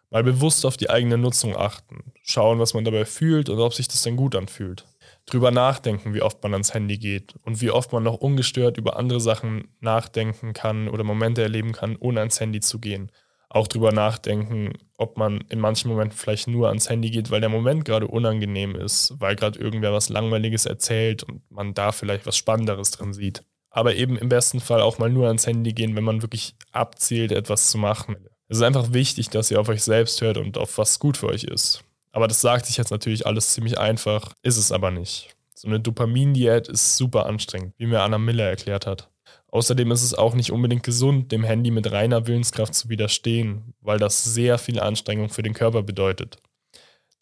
Mal 0.10 0.24
bewusst 0.24 0.66
auf 0.66 0.78
die 0.78 0.90
eigene 0.90 1.18
Nutzung 1.18 1.58
achten, 1.58 2.14
schauen, 2.24 2.58
was 2.58 2.74
man 2.74 2.86
dabei 2.86 3.04
fühlt 3.04 3.50
und 3.50 3.60
ob 3.60 3.74
sich 3.74 3.90
das 3.90 4.02
denn 4.02 4.16
gut 4.16 4.34
anfühlt. 4.34 4.86
Drüber 5.26 5.52
nachdenken, 5.52 6.14
wie 6.14 6.22
oft 6.22 6.42
man 6.42 6.54
ans 6.54 6.74
Handy 6.74 6.98
geht 6.98 7.34
und 7.44 7.60
wie 7.60 7.70
oft 7.70 7.92
man 7.92 8.04
noch 8.04 8.16
ungestört 8.16 8.78
über 8.78 8.96
andere 8.96 9.20
Sachen 9.20 9.68
nachdenken 9.82 10.54
kann 10.54 10.88
oder 10.88 11.04
Momente 11.04 11.42
erleben 11.42 11.74
kann, 11.74 11.98
ohne 11.98 12.22
ans 12.22 12.40
Handy 12.40 12.62
zu 12.62 12.80
gehen. 12.80 13.12
Auch 13.50 13.68
drüber 13.68 13.92
nachdenken, 13.92 14.74
ob 14.98 15.18
man 15.18 15.42
in 15.50 15.60
manchen 15.60 15.90
Momenten 15.90 16.18
vielleicht 16.18 16.48
nur 16.48 16.68
ans 16.68 16.88
Handy 16.88 17.10
geht, 17.10 17.32
weil 17.32 17.42
der 17.42 17.50
Moment 17.50 17.84
gerade 17.84 18.08
unangenehm 18.08 18.76
ist, 18.76 19.16
weil 19.18 19.36
gerade 19.36 19.60
irgendwer 19.60 19.92
was 19.92 20.10
Langweiliges 20.10 20.66
erzählt 20.66 21.24
und 21.24 21.42
man 21.50 21.74
da 21.74 21.92
vielleicht 21.92 22.28
was 22.28 22.38
Spannenderes 22.38 22.92
drin 22.92 23.14
sieht. 23.14 23.44
Aber 23.72 23.96
eben 23.96 24.18
im 24.18 24.30
besten 24.30 24.60
Fall 24.60 24.82
auch 24.82 25.00
mal 25.00 25.10
nur 25.10 25.28
ans 25.28 25.48
Handy 25.48 25.74
gehen, 25.74 25.96
wenn 25.96 26.04
man 26.04 26.22
wirklich 26.22 26.56
abzielt, 26.72 27.32
etwas 27.32 27.72
zu 27.72 27.78
machen. 27.78 28.18
Es 28.48 28.58
ist 28.58 28.64
einfach 28.64 28.94
wichtig, 28.94 29.30
dass 29.30 29.52
ihr 29.52 29.60
auf 29.60 29.70
euch 29.70 29.84
selbst 29.84 30.22
hört 30.22 30.38
und 30.38 30.58
auf 30.58 30.78
was 30.78 31.00
gut 31.00 31.18
für 31.18 31.28
euch 31.28 31.44
ist. 31.44 31.84
Aber 32.12 32.28
das 32.28 32.42
sagt 32.42 32.66
sich 32.66 32.78
jetzt 32.78 32.92
natürlich 32.92 33.28
alles 33.28 33.54
ziemlich 33.54 33.78
einfach, 33.78 34.34
ist 34.42 34.58
es 34.58 34.72
aber 34.72 34.92
nicht. 34.92 35.36
So 35.54 35.68
eine 35.68 35.80
Dopamin-Diät 35.80 36.68
ist 36.68 36.98
super 36.98 37.26
anstrengend, 37.26 37.74
wie 37.78 37.86
mir 37.86 38.02
Anna 38.02 38.18
Miller 38.18 38.46
erklärt 38.46 38.88
hat. 38.88 39.10
Außerdem 39.52 39.92
ist 39.92 40.04
es 40.04 40.14
auch 40.14 40.36
nicht 40.36 40.52
unbedingt 40.52 40.84
gesund, 40.84 41.32
dem 41.32 41.44
Handy 41.44 41.72
mit 41.72 41.92
reiner 41.92 42.28
Willenskraft 42.28 42.74
zu 42.76 42.90
widerstehen, 42.90 43.74
weil 43.82 43.98
das 43.98 44.24
sehr 44.24 44.58
viel 44.58 44.80
Anstrengung 44.80 45.30
für 45.30 45.42
den 45.42 45.54
Körper 45.54 45.82
bedeutet. 45.82 46.38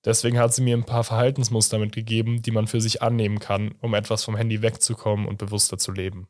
Deswegen 0.06 0.40
hat 0.40 0.54
sie 0.54 0.62
mir 0.62 0.78
ein 0.78 0.86
paar 0.86 1.04
Verhaltensmuster 1.04 1.80
mitgegeben, 1.80 2.42
die 2.42 2.52
man 2.52 2.68
für 2.68 2.80
sich 2.80 3.02
annehmen 3.02 3.40
kann, 3.40 3.76
um 3.82 3.94
etwas 3.94 4.24
vom 4.24 4.38
Handy 4.38 4.62
wegzukommen 4.62 5.28
und 5.28 5.38
bewusster 5.38 5.78
zu 5.78 5.92
leben. 5.92 6.28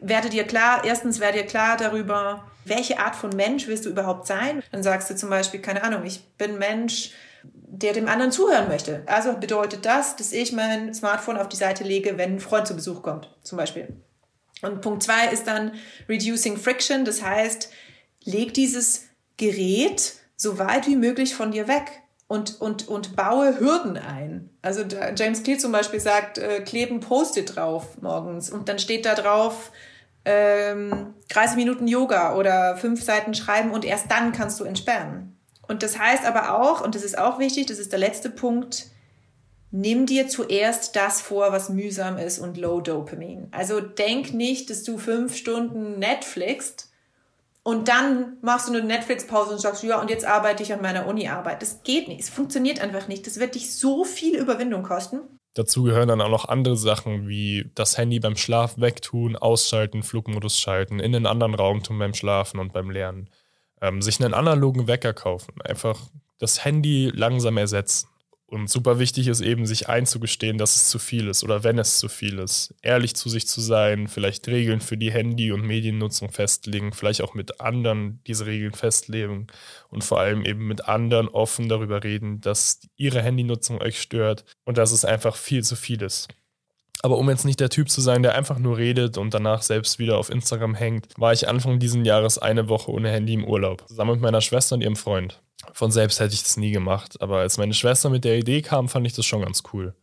Werde 0.00 0.30
dir 0.30 0.44
klar, 0.44 0.82
erstens 0.84 1.20
werde 1.20 1.38
dir 1.38 1.46
klar 1.46 1.76
darüber, 1.76 2.44
welche 2.64 2.98
Art 2.98 3.16
von 3.16 3.30
Mensch 3.30 3.66
willst 3.66 3.86
du 3.86 3.90
überhaupt 3.90 4.26
sein. 4.26 4.62
Dann 4.72 4.82
sagst 4.82 5.10
du 5.10 5.16
zum 5.16 5.30
Beispiel, 5.30 5.60
keine 5.60 5.84
Ahnung, 5.84 6.04
ich 6.04 6.22
bin 6.36 6.58
Mensch, 6.58 7.12
der 7.42 7.92
dem 7.92 8.08
anderen 8.08 8.32
zuhören 8.32 8.68
möchte. 8.68 9.02
Also 9.06 9.34
bedeutet 9.36 9.84
das, 9.84 10.16
dass 10.16 10.32
ich 10.32 10.52
mein 10.52 10.94
Smartphone 10.94 11.36
auf 11.36 11.48
die 11.48 11.56
Seite 11.56 11.84
lege, 11.84 12.18
wenn 12.18 12.34
ein 12.34 12.40
Freund 12.40 12.66
zu 12.66 12.74
Besuch 12.74 13.02
kommt, 13.02 13.30
zum 13.42 13.58
Beispiel. 13.58 13.88
Und 14.64 14.80
Punkt 14.80 15.02
zwei 15.02 15.28
ist 15.28 15.46
dann 15.46 15.72
Reducing 16.08 16.56
Friction, 16.56 17.04
das 17.04 17.22
heißt, 17.22 17.70
leg 18.24 18.54
dieses 18.54 19.06
Gerät 19.36 20.14
so 20.36 20.58
weit 20.58 20.86
wie 20.86 20.96
möglich 20.96 21.34
von 21.34 21.50
dir 21.52 21.68
weg 21.68 22.02
und, 22.26 22.60
und, 22.60 22.88
und 22.88 23.16
baue 23.16 23.58
Hürden 23.60 23.96
ein. 23.96 24.50
Also 24.62 24.82
James 25.16 25.42
Clear 25.42 25.58
zum 25.58 25.72
Beispiel 25.72 26.00
sagt, 26.00 26.38
äh, 26.38 26.60
kleben 26.62 27.00
Post-it 27.00 27.56
drauf 27.56 28.00
morgens 28.00 28.50
und 28.50 28.68
dann 28.68 28.78
steht 28.78 29.06
da 29.06 29.14
drauf, 29.14 29.70
ähm, 30.24 31.14
30 31.28 31.56
Minuten 31.56 31.86
Yoga 31.86 32.34
oder 32.36 32.76
fünf 32.76 33.02
Seiten 33.02 33.34
schreiben 33.34 33.70
und 33.70 33.84
erst 33.84 34.10
dann 34.10 34.32
kannst 34.32 34.58
du 34.58 34.64
entsperren. 34.64 35.36
Und 35.66 35.82
das 35.82 35.98
heißt 35.98 36.24
aber 36.24 36.58
auch, 36.58 36.80
und 36.80 36.94
das 36.94 37.02
ist 37.02 37.18
auch 37.18 37.38
wichtig, 37.38 37.66
das 37.66 37.78
ist 37.78 37.92
der 37.92 37.98
letzte 37.98 38.30
Punkt, 38.30 38.86
nimm 39.74 40.06
dir 40.06 40.28
zuerst 40.28 40.94
das 40.94 41.20
vor, 41.20 41.50
was 41.50 41.68
mühsam 41.68 42.16
ist 42.16 42.38
und 42.38 42.56
Low 42.56 42.80
Dopamin. 42.80 43.48
Also 43.50 43.80
denk 43.80 44.32
nicht, 44.32 44.70
dass 44.70 44.84
du 44.84 44.98
fünf 44.98 45.36
Stunden 45.36 45.98
Netflixt 45.98 46.92
und 47.64 47.88
dann 47.88 48.36
machst 48.40 48.68
du 48.68 48.72
eine 48.72 48.84
Netflix-Pause 48.84 49.54
und 49.54 49.60
sagst, 49.60 49.82
ja, 49.82 50.00
und 50.00 50.10
jetzt 50.10 50.24
arbeite 50.24 50.62
ich 50.62 50.72
an 50.72 50.80
meiner 50.80 51.08
Uni-Arbeit. 51.08 51.60
Das 51.60 51.82
geht 51.82 52.06
nicht. 52.06 52.20
Es 52.20 52.28
funktioniert 52.28 52.80
einfach 52.80 53.08
nicht. 53.08 53.26
Das 53.26 53.40
wird 53.40 53.56
dich 53.56 53.74
so 53.74 54.04
viel 54.04 54.36
Überwindung 54.36 54.84
kosten. 54.84 55.22
Dazu 55.54 55.82
gehören 55.82 56.08
dann 56.08 56.20
auch 56.20 56.30
noch 56.30 56.48
andere 56.48 56.76
Sachen 56.76 57.26
wie 57.26 57.70
das 57.74 57.98
Handy 57.98 58.20
beim 58.20 58.36
Schlaf 58.36 58.74
wegtun, 58.78 59.34
ausschalten, 59.34 60.04
Flugmodus 60.04 60.60
schalten, 60.60 61.00
in 61.00 61.16
einen 61.16 61.26
anderen 61.26 61.54
Raum 61.54 61.82
tun 61.82 61.98
beim 61.98 62.14
Schlafen 62.14 62.60
und 62.60 62.72
beim 62.72 62.90
Lernen 62.90 63.28
ähm, 63.80 64.02
sich 64.02 64.22
einen 64.22 64.34
analogen 64.34 64.86
Wecker 64.86 65.14
kaufen, 65.14 65.60
einfach 65.62 66.00
das 66.38 66.64
Handy 66.64 67.10
langsam 67.12 67.56
ersetzen. 67.56 68.08
Und 68.54 68.70
super 68.70 69.00
wichtig 69.00 69.26
ist 69.26 69.40
eben, 69.40 69.66
sich 69.66 69.88
einzugestehen, 69.88 70.58
dass 70.58 70.76
es 70.76 70.88
zu 70.88 71.00
viel 71.00 71.26
ist 71.26 71.42
oder 71.42 71.64
wenn 71.64 71.76
es 71.76 71.98
zu 71.98 72.08
viel 72.08 72.38
ist. 72.38 72.72
Ehrlich 72.82 73.16
zu 73.16 73.28
sich 73.28 73.48
zu 73.48 73.60
sein, 73.60 74.06
vielleicht 74.06 74.46
Regeln 74.46 74.80
für 74.80 74.96
die 74.96 75.10
Handy- 75.10 75.50
und 75.50 75.62
Mediennutzung 75.62 76.30
festlegen, 76.30 76.92
vielleicht 76.92 77.20
auch 77.22 77.34
mit 77.34 77.60
anderen 77.60 78.20
diese 78.28 78.46
Regeln 78.46 78.72
festlegen 78.72 79.48
und 79.90 80.04
vor 80.04 80.20
allem 80.20 80.44
eben 80.44 80.68
mit 80.68 80.86
anderen 80.86 81.26
offen 81.26 81.68
darüber 81.68 82.04
reden, 82.04 82.40
dass 82.40 82.78
ihre 82.94 83.20
Handynutzung 83.22 83.80
euch 83.80 84.00
stört 84.00 84.44
und 84.64 84.78
dass 84.78 84.92
es 84.92 85.04
einfach 85.04 85.34
viel 85.34 85.64
zu 85.64 85.74
viel 85.74 86.00
ist. 86.00 86.28
Aber 87.02 87.18
um 87.18 87.28
jetzt 87.28 87.44
nicht 87.44 87.58
der 87.58 87.70
Typ 87.70 87.90
zu 87.90 88.00
sein, 88.00 88.22
der 88.22 88.36
einfach 88.36 88.60
nur 88.60 88.78
redet 88.78 89.18
und 89.18 89.34
danach 89.34 89.62
selbst 89.62 89.98
wieder 89.98 90.16
auf 90.16 90.30
Instagram 90.30 90.76
hängt, 90.76 91.08
war 91.16 91.32
ich 91.32 91.48
Anfang 91.48 91.80
diesen 91.80 92.04
Jahres 92.04 92.38
eine 92.38 92.68
Woche 92.68 92.92
ohne 92.92 93.10
Handy 93.10 93.34
im 93.34 93.44
Urlaub, 93.44 93.88
zusammen 93.88 94.12
mit 94.12 94.20
meiner 94.20 94.40
Schwester 94.40 94.76
und 94.76 94.82
ihrem 94.82 94.94
Freund. 94.94 95.42
Von 95.72 95.90
selbst 95.90 96.20
hätte 96.20 96.34
ich 96.34 96.42
das 96.42 96.56
nie 96.56 96.70
gemacht, 96.70 97.20
aber 97.20 97.38
als 97.38 97.58
meine 97.58 97.74
Schwester 97.74 98.10
mit 98.10 98.24
der 98.24 98.38
Idee 98.38 98.62
kam, 98.62 98.88
fand 98.88 99.06
ich 99.06 99.12
das 99.12 99.26
schon 99.26 99.42
ganz 99.42 99.62
cool. 99.72 99.94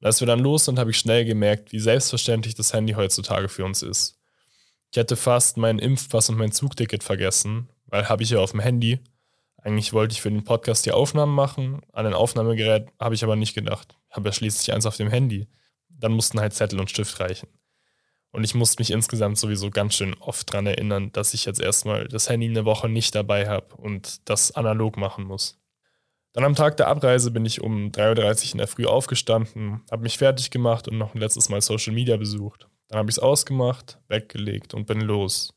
Als 0.00 0.20
wir 0.20 0.26
dann 0.26 0.40
los 0.40 0.64
sind, 0.64 0.78
habe 0.78 0.90
ich 0.90 0.98
schnell 0.98 1.24
gemerkt, 1.24 1.72
wie 1.72 1.80
selbstverständlich 1.80 2.54
das 2.54 2.72
Handy 2.72 2.92
heutzutage 2.92 3.48
für 3.48 3.64
uns 3.64 3.82
ist. 3.82 4.18
Ich 4.92 4.98
hatte 4.98 5.16
fast 5.16 5.56
meinen 5.56 5.78
Impfpass 5.78 6.30
und 6.30 6.38
mein 6.38 6.52
Zugticket 6.52 7.02
vergessen, 7.02 7.68
weil 7.86 8.08
habe 8.08 8.22
ich 8.22 8.30
ja 8.30 8.38
auf 8.38 8.52
dem 8.52 8.60
Handy. 8.60 9.00
Eigentlich 9.58 9.92
wollte 9.92 10.12
ich 10.12 10.22
für 10.22 10.30
den 10.30 10.44
Podcast 10.44 10.86
die 10.86 10.92
Aufnahmen 10.92 11.34
machen, 11.34 11.82
an 11.92 12.06
ein 12.06 12.14
Aufnahmegerät 12.14 12.88
habe 13.00 13.14
ich 13.14 13.24
aber 13.24 13.36
nicht 13.36 13.54
gedacht. 13.54 13.96
Habe 14.10 14.28
ja 14.28 14.32
schließlich 14.32 14.72
eins 14.72 14.86
auf 14.86 14.96
dem 14.96 15.10
Handy 15.10 15.48
dann 15.98 16.12
mussten 16.12 16.40
halt 16.40 16.54
Zettel 16.54 16.80
und 16.80 16.90
Stift 16.90 17.18
reichen. 17.20 17.48
Und 18.30 18.44
ich 18.44 18.54
musste 18.54 18.80
mich 18.80 18.90
insgesamt 18.90 19.38
sowieso 19.38 19.70
ganz 19.70 19.94
schön 19.94 20.14
oft 20.20 20.52
daran 20.52 20.66
erinnern, 20.66 21.10
dass 21.12 21.34
ich 21.34 21.44
jetzt 21.44 21.60
erstmal 21.60 22.08
das 22.08 22.28
Handy 22.28 22.46
eine 22.46 22.64
Woche 22.64 22.88
nicht 22.88 23.14
dabei 23.14 23.48
habe 23.48 23.74
und 23.76 24.28
das 24.28 24.52
analog 24.52 24.96
machen 24.96 25.24
muss. 25.24 25.58
Dann 26.34 26.44
am 26.44 26.54
Tag 26.54 26.76
der 26.76 26.88
Abreise 26.88 27.30
bin 27.30 27.46
ich 27.46 27.62
um 27.62 27.90
3.30 27.90 28.46
Uhr 28.48 28.52
in 28.52 28.58
der 28.58 28.68
Früh 28.68 28.86
aufgestanden, 28.86 29.80
habe 29.90 30.02
mich 30.02 30.18
fertig 30.18 30.50
gemacht 30.50 30.86
und 30.86 30.98
noch 30.98 31.14
ein 31.14 31.20
letztes 31.20 31.48
Mal 31.48 31.60
Social 31.62 31.94
Media 31.94 32.16
besucht. 32.16 32.68
Dann 32.88 32.98
habe 32.98 33.10
ich 33.10 33.16
es 33.16 33.22
ausgemacht, 33.22 33.98
weggelegt 34.08 34.74
und 34.74 34.86
bin 34.86 35.00
los. 35.00 35.54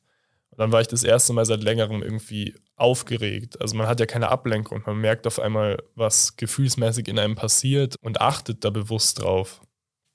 Und 0.49 0.59
dann 0.59 0.71
war 0.71 0.81
ich 0.81 0.87
das 0.87 1.03
erste 1.03 1.33
Mal 1.33 1.45
seit 1.45 1.63
längerem 1.63 2.01
irgendwie 2.01 2.55
aufgeregt. 2.75 3.61
Also 3.61 3.75
man 3.75 3.87
hat 3.87 3.99
ja 3.99 4.05
keine 4.05 4.29
Ablenkung. 4.29 4.83
Man 4.85 4.97
merkt 4.97 5.27
auf 5.27 5.39
einmal, 5.39 5.77
was 5.95 6.35
gefühlsmäßig 6.35 7.07
in 7.07 7.19
einem 7.19 7.35
passiert 7.35 7.95
und 8.01 8.19
achtet 8.19 8.65
da 8.65 8.69
bewusst 8.69 9.21
drauf. 9.21 9.61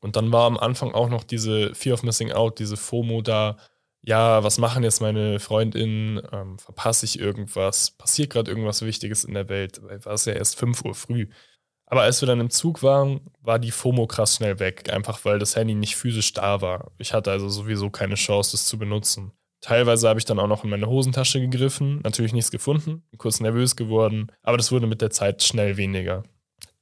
Und 0.01 0.17
dann 0.17 0.33
war 0.33 0.47
am 0.47 0.59
Anfang 0.59 0.93
auch 0.93 1.09
noch 1.09 1.25
diese 1.25 1.75
Fear 1.75 1.95
of 1.95 2.03
Missing 2.03 2.33
Out, 2.33 2.59
diese 2.59 2.77
FOMO 2.77 3.23
da. 3.23 3.57
Ja, 4.03 4.45
was 4.45 4.59
machen 4.59 4.85
jetzt 4.85 5.01
meine 5.01 5.41
Freundinnen? 5.41 6.23
Ähm, 6.33 6.59
verpasse 6.59 7.07
ich 7.07 7.19
irgendwas? 7.19 7.91
Passiert 7.91 8.31
gerade 8.31 8.51
irgendwas 8.51 8.83
Wichtiges 8.83 9.25
in 9.25 9.35
der 9.35 9.49
Welt? 9.49 9.81
War 9.83 10.15
es 10.15 10.27
ja 10.27 10.35
erst 10.35 10.57
5 10.57 10.85
Uhr 10.85 10.95
früh. 10.95 11.29
Aber 11.87 12.03
als 12.03 12.21
wir 12.21 12.27
dann 12.27 12.41
im 12.41 12.51
Zug 12.51 12.83
waren, 12.83 13.21
war 13.41 13.59
die 13.59 13.71
FOMO 13.71 14.07
krass 14.07 14.37
schnell 14.37 14.59
weg, 14.59 14.93
einfach 14.93 15.25
weil 15.25 15.39
das 15.39 15.55
Handy 15.55 15.75
nicht 15.75 15.97
physisch 15.97 16.33
da 16.33 16.61
war. 16.61 16.91
Ich 16.99 17.13
hatte 17.15 17.31
also 17.31 17.49
sowieso 17.49 17.91
keine 17.91 18.17
Chance, 18.17 18.53
das 18.53 18.67
zu 18.67 18.77
benutzen. 18.77 19.33
Teilweise 19.61 20.09
habe 20.09 20.19
ich 20.19 20.25
dann 20.25 20.39
auch 20.39 20.49
noch 20.49 20.65
in 20.65 20.71
meine 20.71 20.89
Hosentasche 20.89 21.41
gegriffen, 21.41 22.01
natürlich 22.03 22.33
nichts 22.33 22.51
gefunden, 22.51 23.05
kurz 23.19 23.41
nervös 23.41 23.77
geworden, 23.77 24.31
aber 24.43 24.57
das 24.57 24.71
wurde 24.71 24.87
mit 24.87 25.01
der 25.01 25.11
Zeit 25.11 25.43
schnell 25.43 25.77
weniger. 25.77 26.25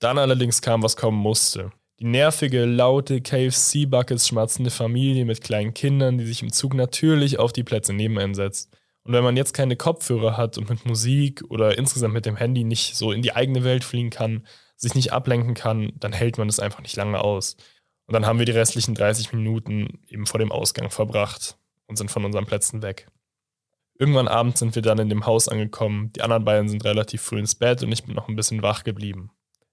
Dann 0.00 0.18
allerdings 0.18 0.60
kam, 0.60 0.82
was 0.82 0.96
kommen 0.96 1.18
musste. 1.18 1.70
Die 2.00 2.06
nervige, 2.06 2.64
laute 2.64 3.20
KFC-Buckets 3.20 4.26
schmatzende 4.26 4.70
Familie 4.70 5.24
mit 5.24 5.42
kleinen 5.42 5.74
Kindern, 5.74 6.18
die 6.18 6.26
sich 6.26 6.42
im 6.42 6.52
Zug 6.52 6.74
natürlich 6.74 7.38
auf 7.38 7.52
die 7.52 7.62
Plätze 7.62 7.92
neben 7.92 8.18
einen 8.18 8.34
setzt. 8.34 8.76
Und 9.04 9.12
wenn 9.12 9.22
man 9.22 9.36
jetzt 9.36 9.52
keine 9.52 9.76
Kopfhörer 9.76 10.36
hat 10.36 10.58
und 10.58 10.68
mit 10.68 10.86
Musik 10.86 11.44
oder 11.50 11.78
insgesamt 11.78 12.14
mit 12.14 12.26
dem 12.26 12.36
Handy 12.36 12.64
nicht 12.64 12.96
so 12.96 13.12
in 13.12 13.22
die 13.22 13.36
eigene 13.36 13.62
Welt 13.62 13.84
fliegen 13.84 14.10
kann, 14.10 14.44
sich 14.76 14.96
nicht 14.96 15.12
ablenken 15.12 15.54
kann, 15.54 15.92
dann 15.94 16.12
hält 16.12 16.36
man 16.36 16.48
das 16.48 16.58
einfach 16.58 16.82
nicht 16.82 16.96
lange 16.96 17.20
aus. 17.20 17.56
Und 18.06 18.14
dann 18.14 18.26
haben 18.26 18.40
wir 18.40 18.46
die 18.46 18.52
restlichen 18.52 18.96
30 18.96 19.32
Minuten 19.32 20.00
eben 20.08 20.26
vor 20.26 20.40
dem 20.40 20.50
Ausgang 20.50 20.90
verbracht 20.90 21.56
und 21.86 21.96
sind 21.96 22.10
von 22.10 22.24
unseren 22.24 22.46
Plätzen 22.46 22.82
weg. 22.82 23.06
Irgendwann 23.96 24.26
abends 24.26 24.58
sind 24.58 24.74
wir 24.74 24.82
dann 24.82 24.98
in 24.98 25.08
dem 25.08 25.26
Haus 25.26 25.48
angekommen. 25.48 26.12
Die 26.14 26.22
anderen 26.22 26.44
beiden 26.44 26.68
sind 26.68 26.84
relativ 26.84 27.22
früh 27.22 27.38
ins 27.38 27.54
Bett 27.54 27.84
und 27.84 27.92
ich 27.92 28.04
bin 28.04 28.16
noch 28.16 28.28
ein 28.28 28.34
bisschen 28.34 28.62
wach 28.62 28.82
geblieben. 28.82 29.30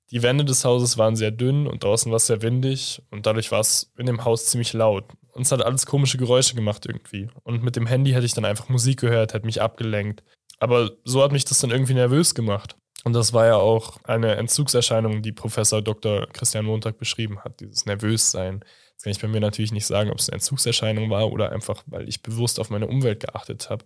Die 0.10 0.24
Wände 0.24 0.44
des 0.44 0.66
Hauses 0.66 0.98
waren 0.98 1.16
sehr 1.16 1.32
dünn 1.32 1.68
und 1.68 1.84
draußen 1.84 2.12
war 2.12 2.18
es 2.18 2.28
sehr 2.28 2.42
windig 2.42 3.02
und 3.12 3.26
dadurch 3.26 3.52
war 3.52 3.62
es 3.62 3.94
in 3.98 4.08
dem 4.08 4.26
Haus 4.26 4.48
ziemlich 4.48 4.74
laut. 4.74 5.06
Und 5.32 5.44
es 5.44 5.52
hat 5.52 5.64
alles 5.64 5.86
komische 5.86 6.18
Geräusche 6.18 6.56
gemacht 6.56 6.86
irgendwie. 6.86 7.30
Und 7.44 7.64
mit 7.64 7.78
dem 7.78 7.86
Handy 7.86 8.12
hätte 8.12 8.26
ich 8.26 8.34
dann 8.34 8.44
einfach 8.44 8.68
Musik 8.68 9.00
gehört, 9.00 9.34
hätte 9.34 9.46
mich 9.46 9.62
abgelenkt. 9.62 10.24
Aber 10.60 10.92
so 11.06 11.24
hat 11.24 11.32
mich 11.32 11.46
das 11.46 11.60
dann 11.60 11.72
irgendwie 11.72 11.94
nervös 11.94 12.36
gemacht. 12.36 12.76
Und 13.04 13.14
das 13.14 13.34
war 13.34 13.48
ja 13.48 13.56
auch 13.56 13.98
eine 14.04 14.36
Entzugserscheinung, 14.36 15.22
die 15.22 15.32
Professor 15.32 15.82
Dr. 15.82 16.28
Christian 16.34 16.66
Montag 16.66 16.98
beschrieben 16.98 17.40
hat, 17.44 17.60
dieses 17.60 17.86
Nervössein. 17.86 18.64
Jetzt 18.92 19.04
kann 19.04 19.12
ich 19.12 19.22
bei 19.22 19.28
mir 19.28 19.40
natürlich 19.40 19.72
nicht 19.72 19.88
sagen, 19.88 20.12
ob 20.12 20.20
es 20.20 20.30
eine 20.30 20.36
Entzugserscheinung 20.36 21.10
war 21.10 21.32
oder 21.32 21.52
einfach, 21.52 21.82
weil 21.88 22.08
ich 22.08 22.22
bewusst 22.22 22.60
auf 22.60 22.70
meine 22.70 22.88
Umwelt 22.88 23.22
geachtet 23.22 23.70
habe. 23.72 23.86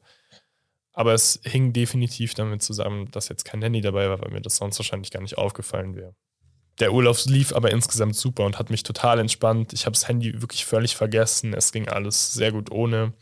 Aber 0.95 1.13
es 1.13 1.41
hing 1.43 1.73
definitiv 1.73 2.33
damit 2.35 2.63
zusammen, 2.63 3.11
dass 3.11 3.27
jetzt 3.27 3.43
kein 3.43 3.61
Handy 3.61 3.81
dabei 3.81 4.09
war, 4.09 4.21
weil 4.21 4.31
mir 4.31 4.41
das 4.41 4.55
sonst 4.55 4.79
wahrscheinlich 4.79 5.11
gar 5.11 5.21
nicht 5.21 5.37
aufgefallen 5.37 5.93
wäre. 5.95 6.15
Der 6.79 6.93
Urlaub 6.93 7.17
lief 7.25 7.53
aber 7.53 7.71
insgesamt 7.71 8.15
super 8.15 8.45
und 8.45 8.57
hat 8.57 8.69
mich 8.69 8.83
total 8.83 9.19
entspannt. 9.19 9.73
Ich 9.73 9.85
habe 9.85 9.93
das 9.93 10.07
Handy 10.07 10.41
wirklich 10.41 10.65
völlig 10.65 10.95
vergessen. 10.95 11.53
Es 11.53 11.73
ging 11.73 11.89
alles 11.89 12.33
sehr 12.33 12.53
gut 12.53 12.71
ohne. 12.71 13.13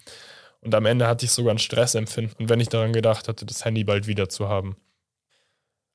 Und 0.62 0.76
am 0.76 0.86
Ende 0.86 1.08
hatte 1.08 1.26
ich 1.26 1.32
sogar 1.32 1.54
ein 1.54 1.60
Stressempfinden, 1.60 2.48
wenn 2.48 2.60
ich 2.60 2.70
daran 2.70 2.94
gedacht 2.94 3.28
hatte, 3.28 3.46
das 3.46 3.66
Handy 3.66 3.84
bald 3.84 4.06
wieder 4.06 4.30
zu 4.30 4.50
haben. 4.50 4.78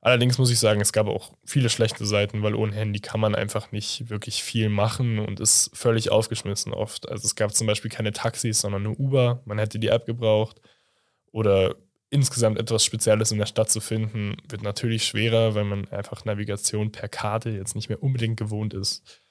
Allerdings 0.01 0.39
muss 0.39 0.51
ich 0.51 0.59
sagen, 0.59 0.81
es 0.81 0.93
gab 0.93 1.07
auch 1.07 1.33
viele 1.45 1.71
schlechte 1.71 2.07
Seiten, 2.07 2.43
weil 2.43 2.55
ohne 2.55 2.75
Handy 2.75 3.01
kann 3.01 3.21
man 3.21 3.35
einfach 3.35 3.73
nicht 3.73 4.11
wirklich 4.11 4.43
viel 4.43 4.69
machen 4.69 5.19
und 5.19 5.41
ist 5.41 5.71
völlig 5.75 6.11
aufgeschmissen 6.11 6.73
oft. 6.73 7.09
Also 7.09 7.25
es 7.25 7.35
gab 7.37 7.55
zum 7.55 7.67
Beispiel 7.67 7.91
keine 7.91 8.13
Taxis, 8.13 8.61
sondern 8.61 8.85
nur 8.85 8.99
Uber. 8.99 9.43
Man 9.45 9.59
hätte 9.59 9.79
die 9.79 9.89
App 9.89 10.07
gebraucht. 10.07 10.61
Oder 11.39 11.77
insgesamt 12.11 12.59
etwas 12.59 12.85
Spezielles 12.85 13.31
in 13.31 13.39
der 13.39 13.47
Stadt 13.47 13.71
zu 13.71 13.79
finden, 13.79 14.39
wird 14.49 14.63
natürlich 14.63 15.05
schwerer, 15.05 15.55
weil 15.55 15.63
man 15.63 15.87
einfach 15.87 16.25
Navigation 16.25 16.91
per 16.91 17.09
Karte 17.09 17.51
jetzt 17.51 17.77
nicht 17.77 17.89
mehr 17.89 18.03
unbedingt 18.03 18.37
gewohnt 18.37 18.75
ist. 18.75 19.23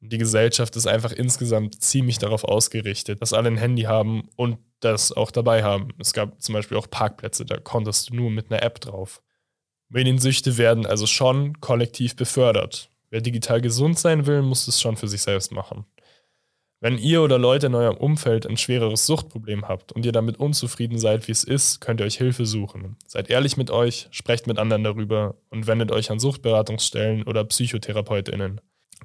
Die 0.00 0.18
Gesellschaft 0.18 0.76
ist 0.76 0.86
einfach 0.86 1.10
insgesamt 1.10 1.80
ziemlich 1.82 2.18
darauf 2.18 2.44
ausgerichtet, 2.44 3.22
dass 3.22 3.32
alle 3.32 3.48
ein 3.48 3.56
Handy 3.56 3.84
haben 3.84 4.28
und 4.36 4.58
das 4.80 5.10
auch 5.10 5.30
dabei 5.30 5.62
haben. 5.62 5.88
Es 5.98 6.12
gab 6.12 6.38
zum 6.42 6.52
Beispiel 6.52 6.76
auch 6.76 6.90
Parkplätze, 6.90 7.46
da 7.46 7.56
konntest 7.56 8.10
du 8.10 8.16
nur 8.16 8.30
mit 8.30 8.52
einer 8.52 8.62
App 8.62 8.78
drauf. 8.82 9.22
Mediensüchte 9.88 10.58
werden 10.58 10.84
also 10.84 11.06
schon 11.06 11.62
kollektiv 11.62 12.14
befördert. 12.14 12.90
Wer 13.08 13.22
digital 13.22 13.62
gesund 13.62 13.98
sein 13.98 14.26
will, 14.26 14.42
muss 14.42 14.68
es 14.68 14.82
schon 14.82 14.98
für 14.98 15.08
sich 15.08 15.22
selbst 15.22 15.50
machen. 15.50 15.86
Wenn 16.80 16.96
ihr 16.96 17.22
oder 17.22 17.38
Leute 17.38 17.66
in 17.66 17.74
eurem 17.74 17.96
Umfeld 17.96 18.46
ein 18.46 18.56
schwereres 18.56 19.04
Suchtproblem 19.04 19.66
habt 19.66 19.90
und 19.90 20.06
ihr 20.06 20.12
damit 20.12 20.38
unzufrieden 20.38 20.96
seid, 20.96 21.26
wie 21.26 21.32
es 21.32 21.42
ist, 21.42 21.80
könnt 21.80 22.00
ihr 22.00 22.06
euch 22.06 22.18
Hilfe 22.18 22.46
suchen. 22.46 22.96
Seid 23.08 23.30
ehrlich 23.30 23.56
mit 23.56 23.72
euch, 23.72 24.06
sprecht 24.12 24.46
mit 24.46 24.60
anderen 24.60 24.84
darüber 24.84 25.34
und 25.50 25.66
wendet 25.66 25.90
euch 25.90 26.12
an 26.12 26.20
Suchtberatungsstellen 26.20 27.24
oder 27.24 27.44
PsychotherapeutInnen. 27.44 28.60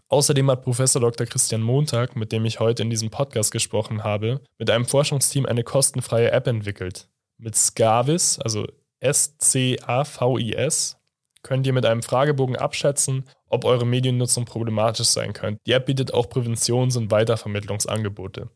Außerdem 0.07 0.51
hat 0.51 0.61
Professor 0.61 1.01
Dr. 1.01 1.25
Christian 1.25 1.63
Montag, 1.63 2.15
mit 2.15 2.31
dem 2.31 2.45
ich 2.45 2.59
heute 2.59 2.83
in 2.83 2.91
diesem 2.91 3.09
Podcast 3.09 3.51
gesprochen 3.51 4.03
habe, 4.03 4.41
mit 4.59 4.69
einem 4.69 4.85
Forschungsteam 4.85 5.47
eine 5.47 5.63
kostenfreie 5.63 6.31
App 6.31 6.45
entwickelt. 6.45 7.07
Mit 7.39 7.55
Scavis, 7.55 8.37
also 8.37 8.67
S-C-A-V-I-S, 8.99 10.97
könnt 11.43 11.67
ihr 11.67 11.73
mit 11.73 11.85
einem 11.85 12.01
Fragebogen 12.01 12.55
abschätzen, 12.55 13.25
ob 13.49 13.65
eure 13.65 13.85
Mediennutzung 13.85 14.45
problematisch 14.45 15.07
sein 15.07 15.33
könnte. 15.33 15.61
Die 15.67 15.73
App 15.73 15.85
bietet 15.85 16.13
auch 16.13 16.27
Präventions- 16.27 16.97
und 16.97 17.11
Weitervermittlungsangebote. 17.11 18.49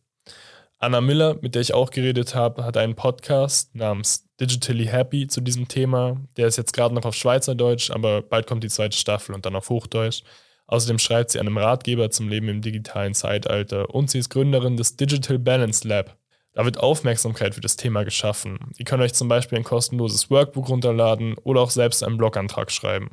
Anna 0.79 1.01
Miller, 1.01 1.37
mit 1.41 1.55
der 1.55 1.61
ich 1.61 1.73
auch 1.73 1.89
geredet 1.89 2.35
habe, 2.35 2.63
hat 2.63 2.77
einen 2.77 2.95
Podcast 2.95 3.73
namens 3.75 4.27
Digitally 4.39 4.85
Happy 4.85 5.27
zu 5.27 5.41
diesem 5.41 5.67
Thema. 5.67 6.21
Der 6.37 6.47
ist 6.47 6.57
jetzt 6.57 6.73
gerade 6.73 6.93
noch 6.93 7.05
auf 7.05 7.15
Schweizerdeutsch, 7.15 7.89
aber 7.89 8.21
bald 8.21 8.45
kommt 8.45 8.63
die 8.63 8.69
zweite 8.69 8.95
Staffel 8.95 9.33
und 9.33 9.45
dann 9.45 9.55
auf 9.55 9.69
Hochdeutsch. 9.69 10.21
Außerdem 10.67 10.99
schreibt 10.99 11.31
sie 11.31 11.39
einem 11.39 11.57
Ratgeber 11.57 12.11
zum 12.11 12.29
Leben 12.29 12.49
im 12.49 12.61
digitalen 12.61 13.15
Zeitalter 13.15 13.89
und 13.89 14.11
sie 14.11 14.19
ist 14.19 14.29
Gründerin 14.29 14.77
des 14.77 14.97
Digital 14.97 15.39
Balance 15.39 15.87
Lab. 15.87 16.15
Da 16.57 16.65
wird 16.65 16.79
Aufmerksamkeit 16.79 17.53
für 17.53 17.61
das 17.61 17.75
Thema 17.75 18.03
geschaffen. 18.03 18.57
Ihr 18.79 18.85
könnt 18.85 19.03
euch 19.03 19.13
zum 19.13 19.27
Beispiel 19.27 19.59
ein 19.59 19.63
kostenloses 19.63 20.31
Workbook 20.31 20.69
runterladen 20.69 21.35
oder 21.43 21.61
auch 21.61 21.69
selbst 21.69 22.03
einen 22.03 22.17
Blogantrag 22.17 22.71
schreiben. 22.71 23.11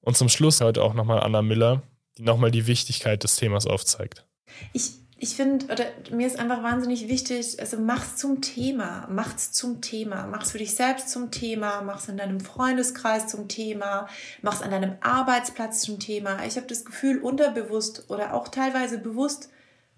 Und 0.00 0.16
zum 0.16 0.28
Schluss 0.28 0.60
heute 0.60 0.82
auch 0.82 0.92
nochmal 0.92 1.20
Anna 1.20 1.42
Miller, 1.42 1.84
die 2.18 2.24
nochmal 2.24 2.50
die 2.50 2.66
Wichtigkeit 2.66 3.22
des 3.22 3.36
Themas 3.36 3.68
aufzeigt. 3.68 4.26
Ich, 4.72 4.94
ich 5.16 5.36
finde, 5.36 5.66
oder 5.66 5.84
mir 6.10 6.26
ist 6.26 6.40
einfach 6.40 6.64
wahnsinnig 6.64 7.06
wichtig, 7.06 7.60
also 7.60 7.78
mach's 7.78 8.16
zum 8.16 8.42
Thema, 8.42 9.06
mach's 9.08 9.52
zum 9.52 9.80
Thema, 9.80 10.26
mach's 10.26 10.50
für 10.50 10.58
dich 10.58 10.74
selbst 10.74 11.08
zum 11.08 11.30
Thema, 11.30 11.82
mach's 11.82 12.08
in 12.08 12.16
deinem 12.16 12.40
Freundeskreis 12.40 13.28
zum 13.28 13.46
Thema, 13.46 14.08
mach's 14.42 14.60
an 14.60 14.72
deinem 14.72 14.96
Arbeitsplatz 15.02 15.82
zum 15.82 16.00
Thema. 16.00 16.44
Ich 16.44 16.56
habe 16.56 16.66
das 16.66 16.84
Gefühl, 16.84 17.20
unterbewusst 17.20 18.06
oder 18.08 18.34
auch 18.34 18.48
teilweise 18.48 18.98
bewusst 18.98 19.50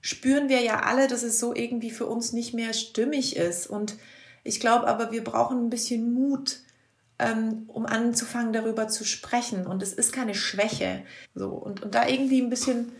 spüren 0.04 0.50
wir 0.50 0.61
ja 0.61 0.80
alle, 0.80 1.08
dass 1.08 1.23
es 1.23 1.40
so 1.40 1.54
irgendwie 1.54 1.90
für 1.90 2.04
uns 2.04 2.34
nicht 2.34 2.52
mehr 2.52 2.75
stimmig 2.75 3.37
ist. 3.37 3.66
Und 3.66 3.96
ich 4.44 4.61
glaube 4.61 4.87
aber, 4.87 5.12
wir 5.12 5.25
brauchen 5.25 5.64
ein 5.64 5.70
bisschen 5.70 6.12
Mut, 6.12 6.59
ähm, 7.18 7.62
um 7.68 7.87
anzufangen, 7.87 8.52
darüber 8.52 8.87
zu 8.88 9.07
sprechen. 9.07 9.66
Und 9.66 9.83
es 9.83 9.94
ist 9.94 10.12
keine 10.12 10.35
Schwäche. 10.35 11.02
So, 11.35 11.48
und, 11.48 11.83
und 11.83 11.94
da 11.94 12.07
irgendwie 12.07 12.42
ein 12.42 12.50
bisschen 12.50 12.92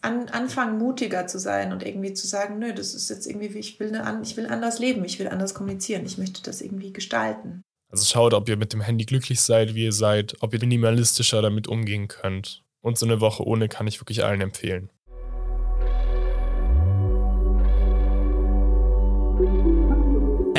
an, 0.00 0.28
anfangen, 0.28 0.78
mutiger 0.78 1.26
zu 1.26 1.40
sein 1.40 1.72
und 1.72 1.84
irgendwie 1.84 2.14
zu 2.14 2.28
sagen, 2.28 2.60
nö, 2.60 2.72
das 2.72 2.94
ist 2.94 3.10
jetzt 3.10 3.26
irgendwie, 3.26 3.58
ich 3.58 3.80
will, 3.80 3.92
eine, 3.92 4.22
ich 4.22 4.36
will 4.36 4.46
anders 4.46 4.78
leben, 4.78 5.04
ich 5.04 5.18
will 5.18 5.26
anders 5.26 5.54
kommunizieren, 5.54 6.06
ich 6.06 6.18
möchte 6.18 6.40
das 6.44 6.60
irgendwie 6.60 6.92
gestalten. 6.92 7.62
Also 7.90 8.04
schaut, 8.04 8.32
ob 8.32 8.48
ihr 8.48 8.56
mit 8.56 8.72
dem 8.72 8.80
Handy 8.80 9.06
glücklich 9.06 9.40
seid, 9.40 9.74
wie 9.74 9.86
ihr 9.86 9.92
seid, 9.92 10.36
ob 10.38 10.54
ihr 10.54 10.60
minimalistischer 10.60 11.42
damit 11.42 11.66
umgehen 11.66 12.06
könnt. 12.06 12.62
Und 12.80 12.96
so 12.96 13.06
eine 13.06 13.20
Woche 13.20 13.44
ohne 13.44 13.68
kann 13.68 13.88
ich 13.88 14.00
wirklich 14.00 14.22
allen 14.24 14.40
empfehlen. 14.40 14.88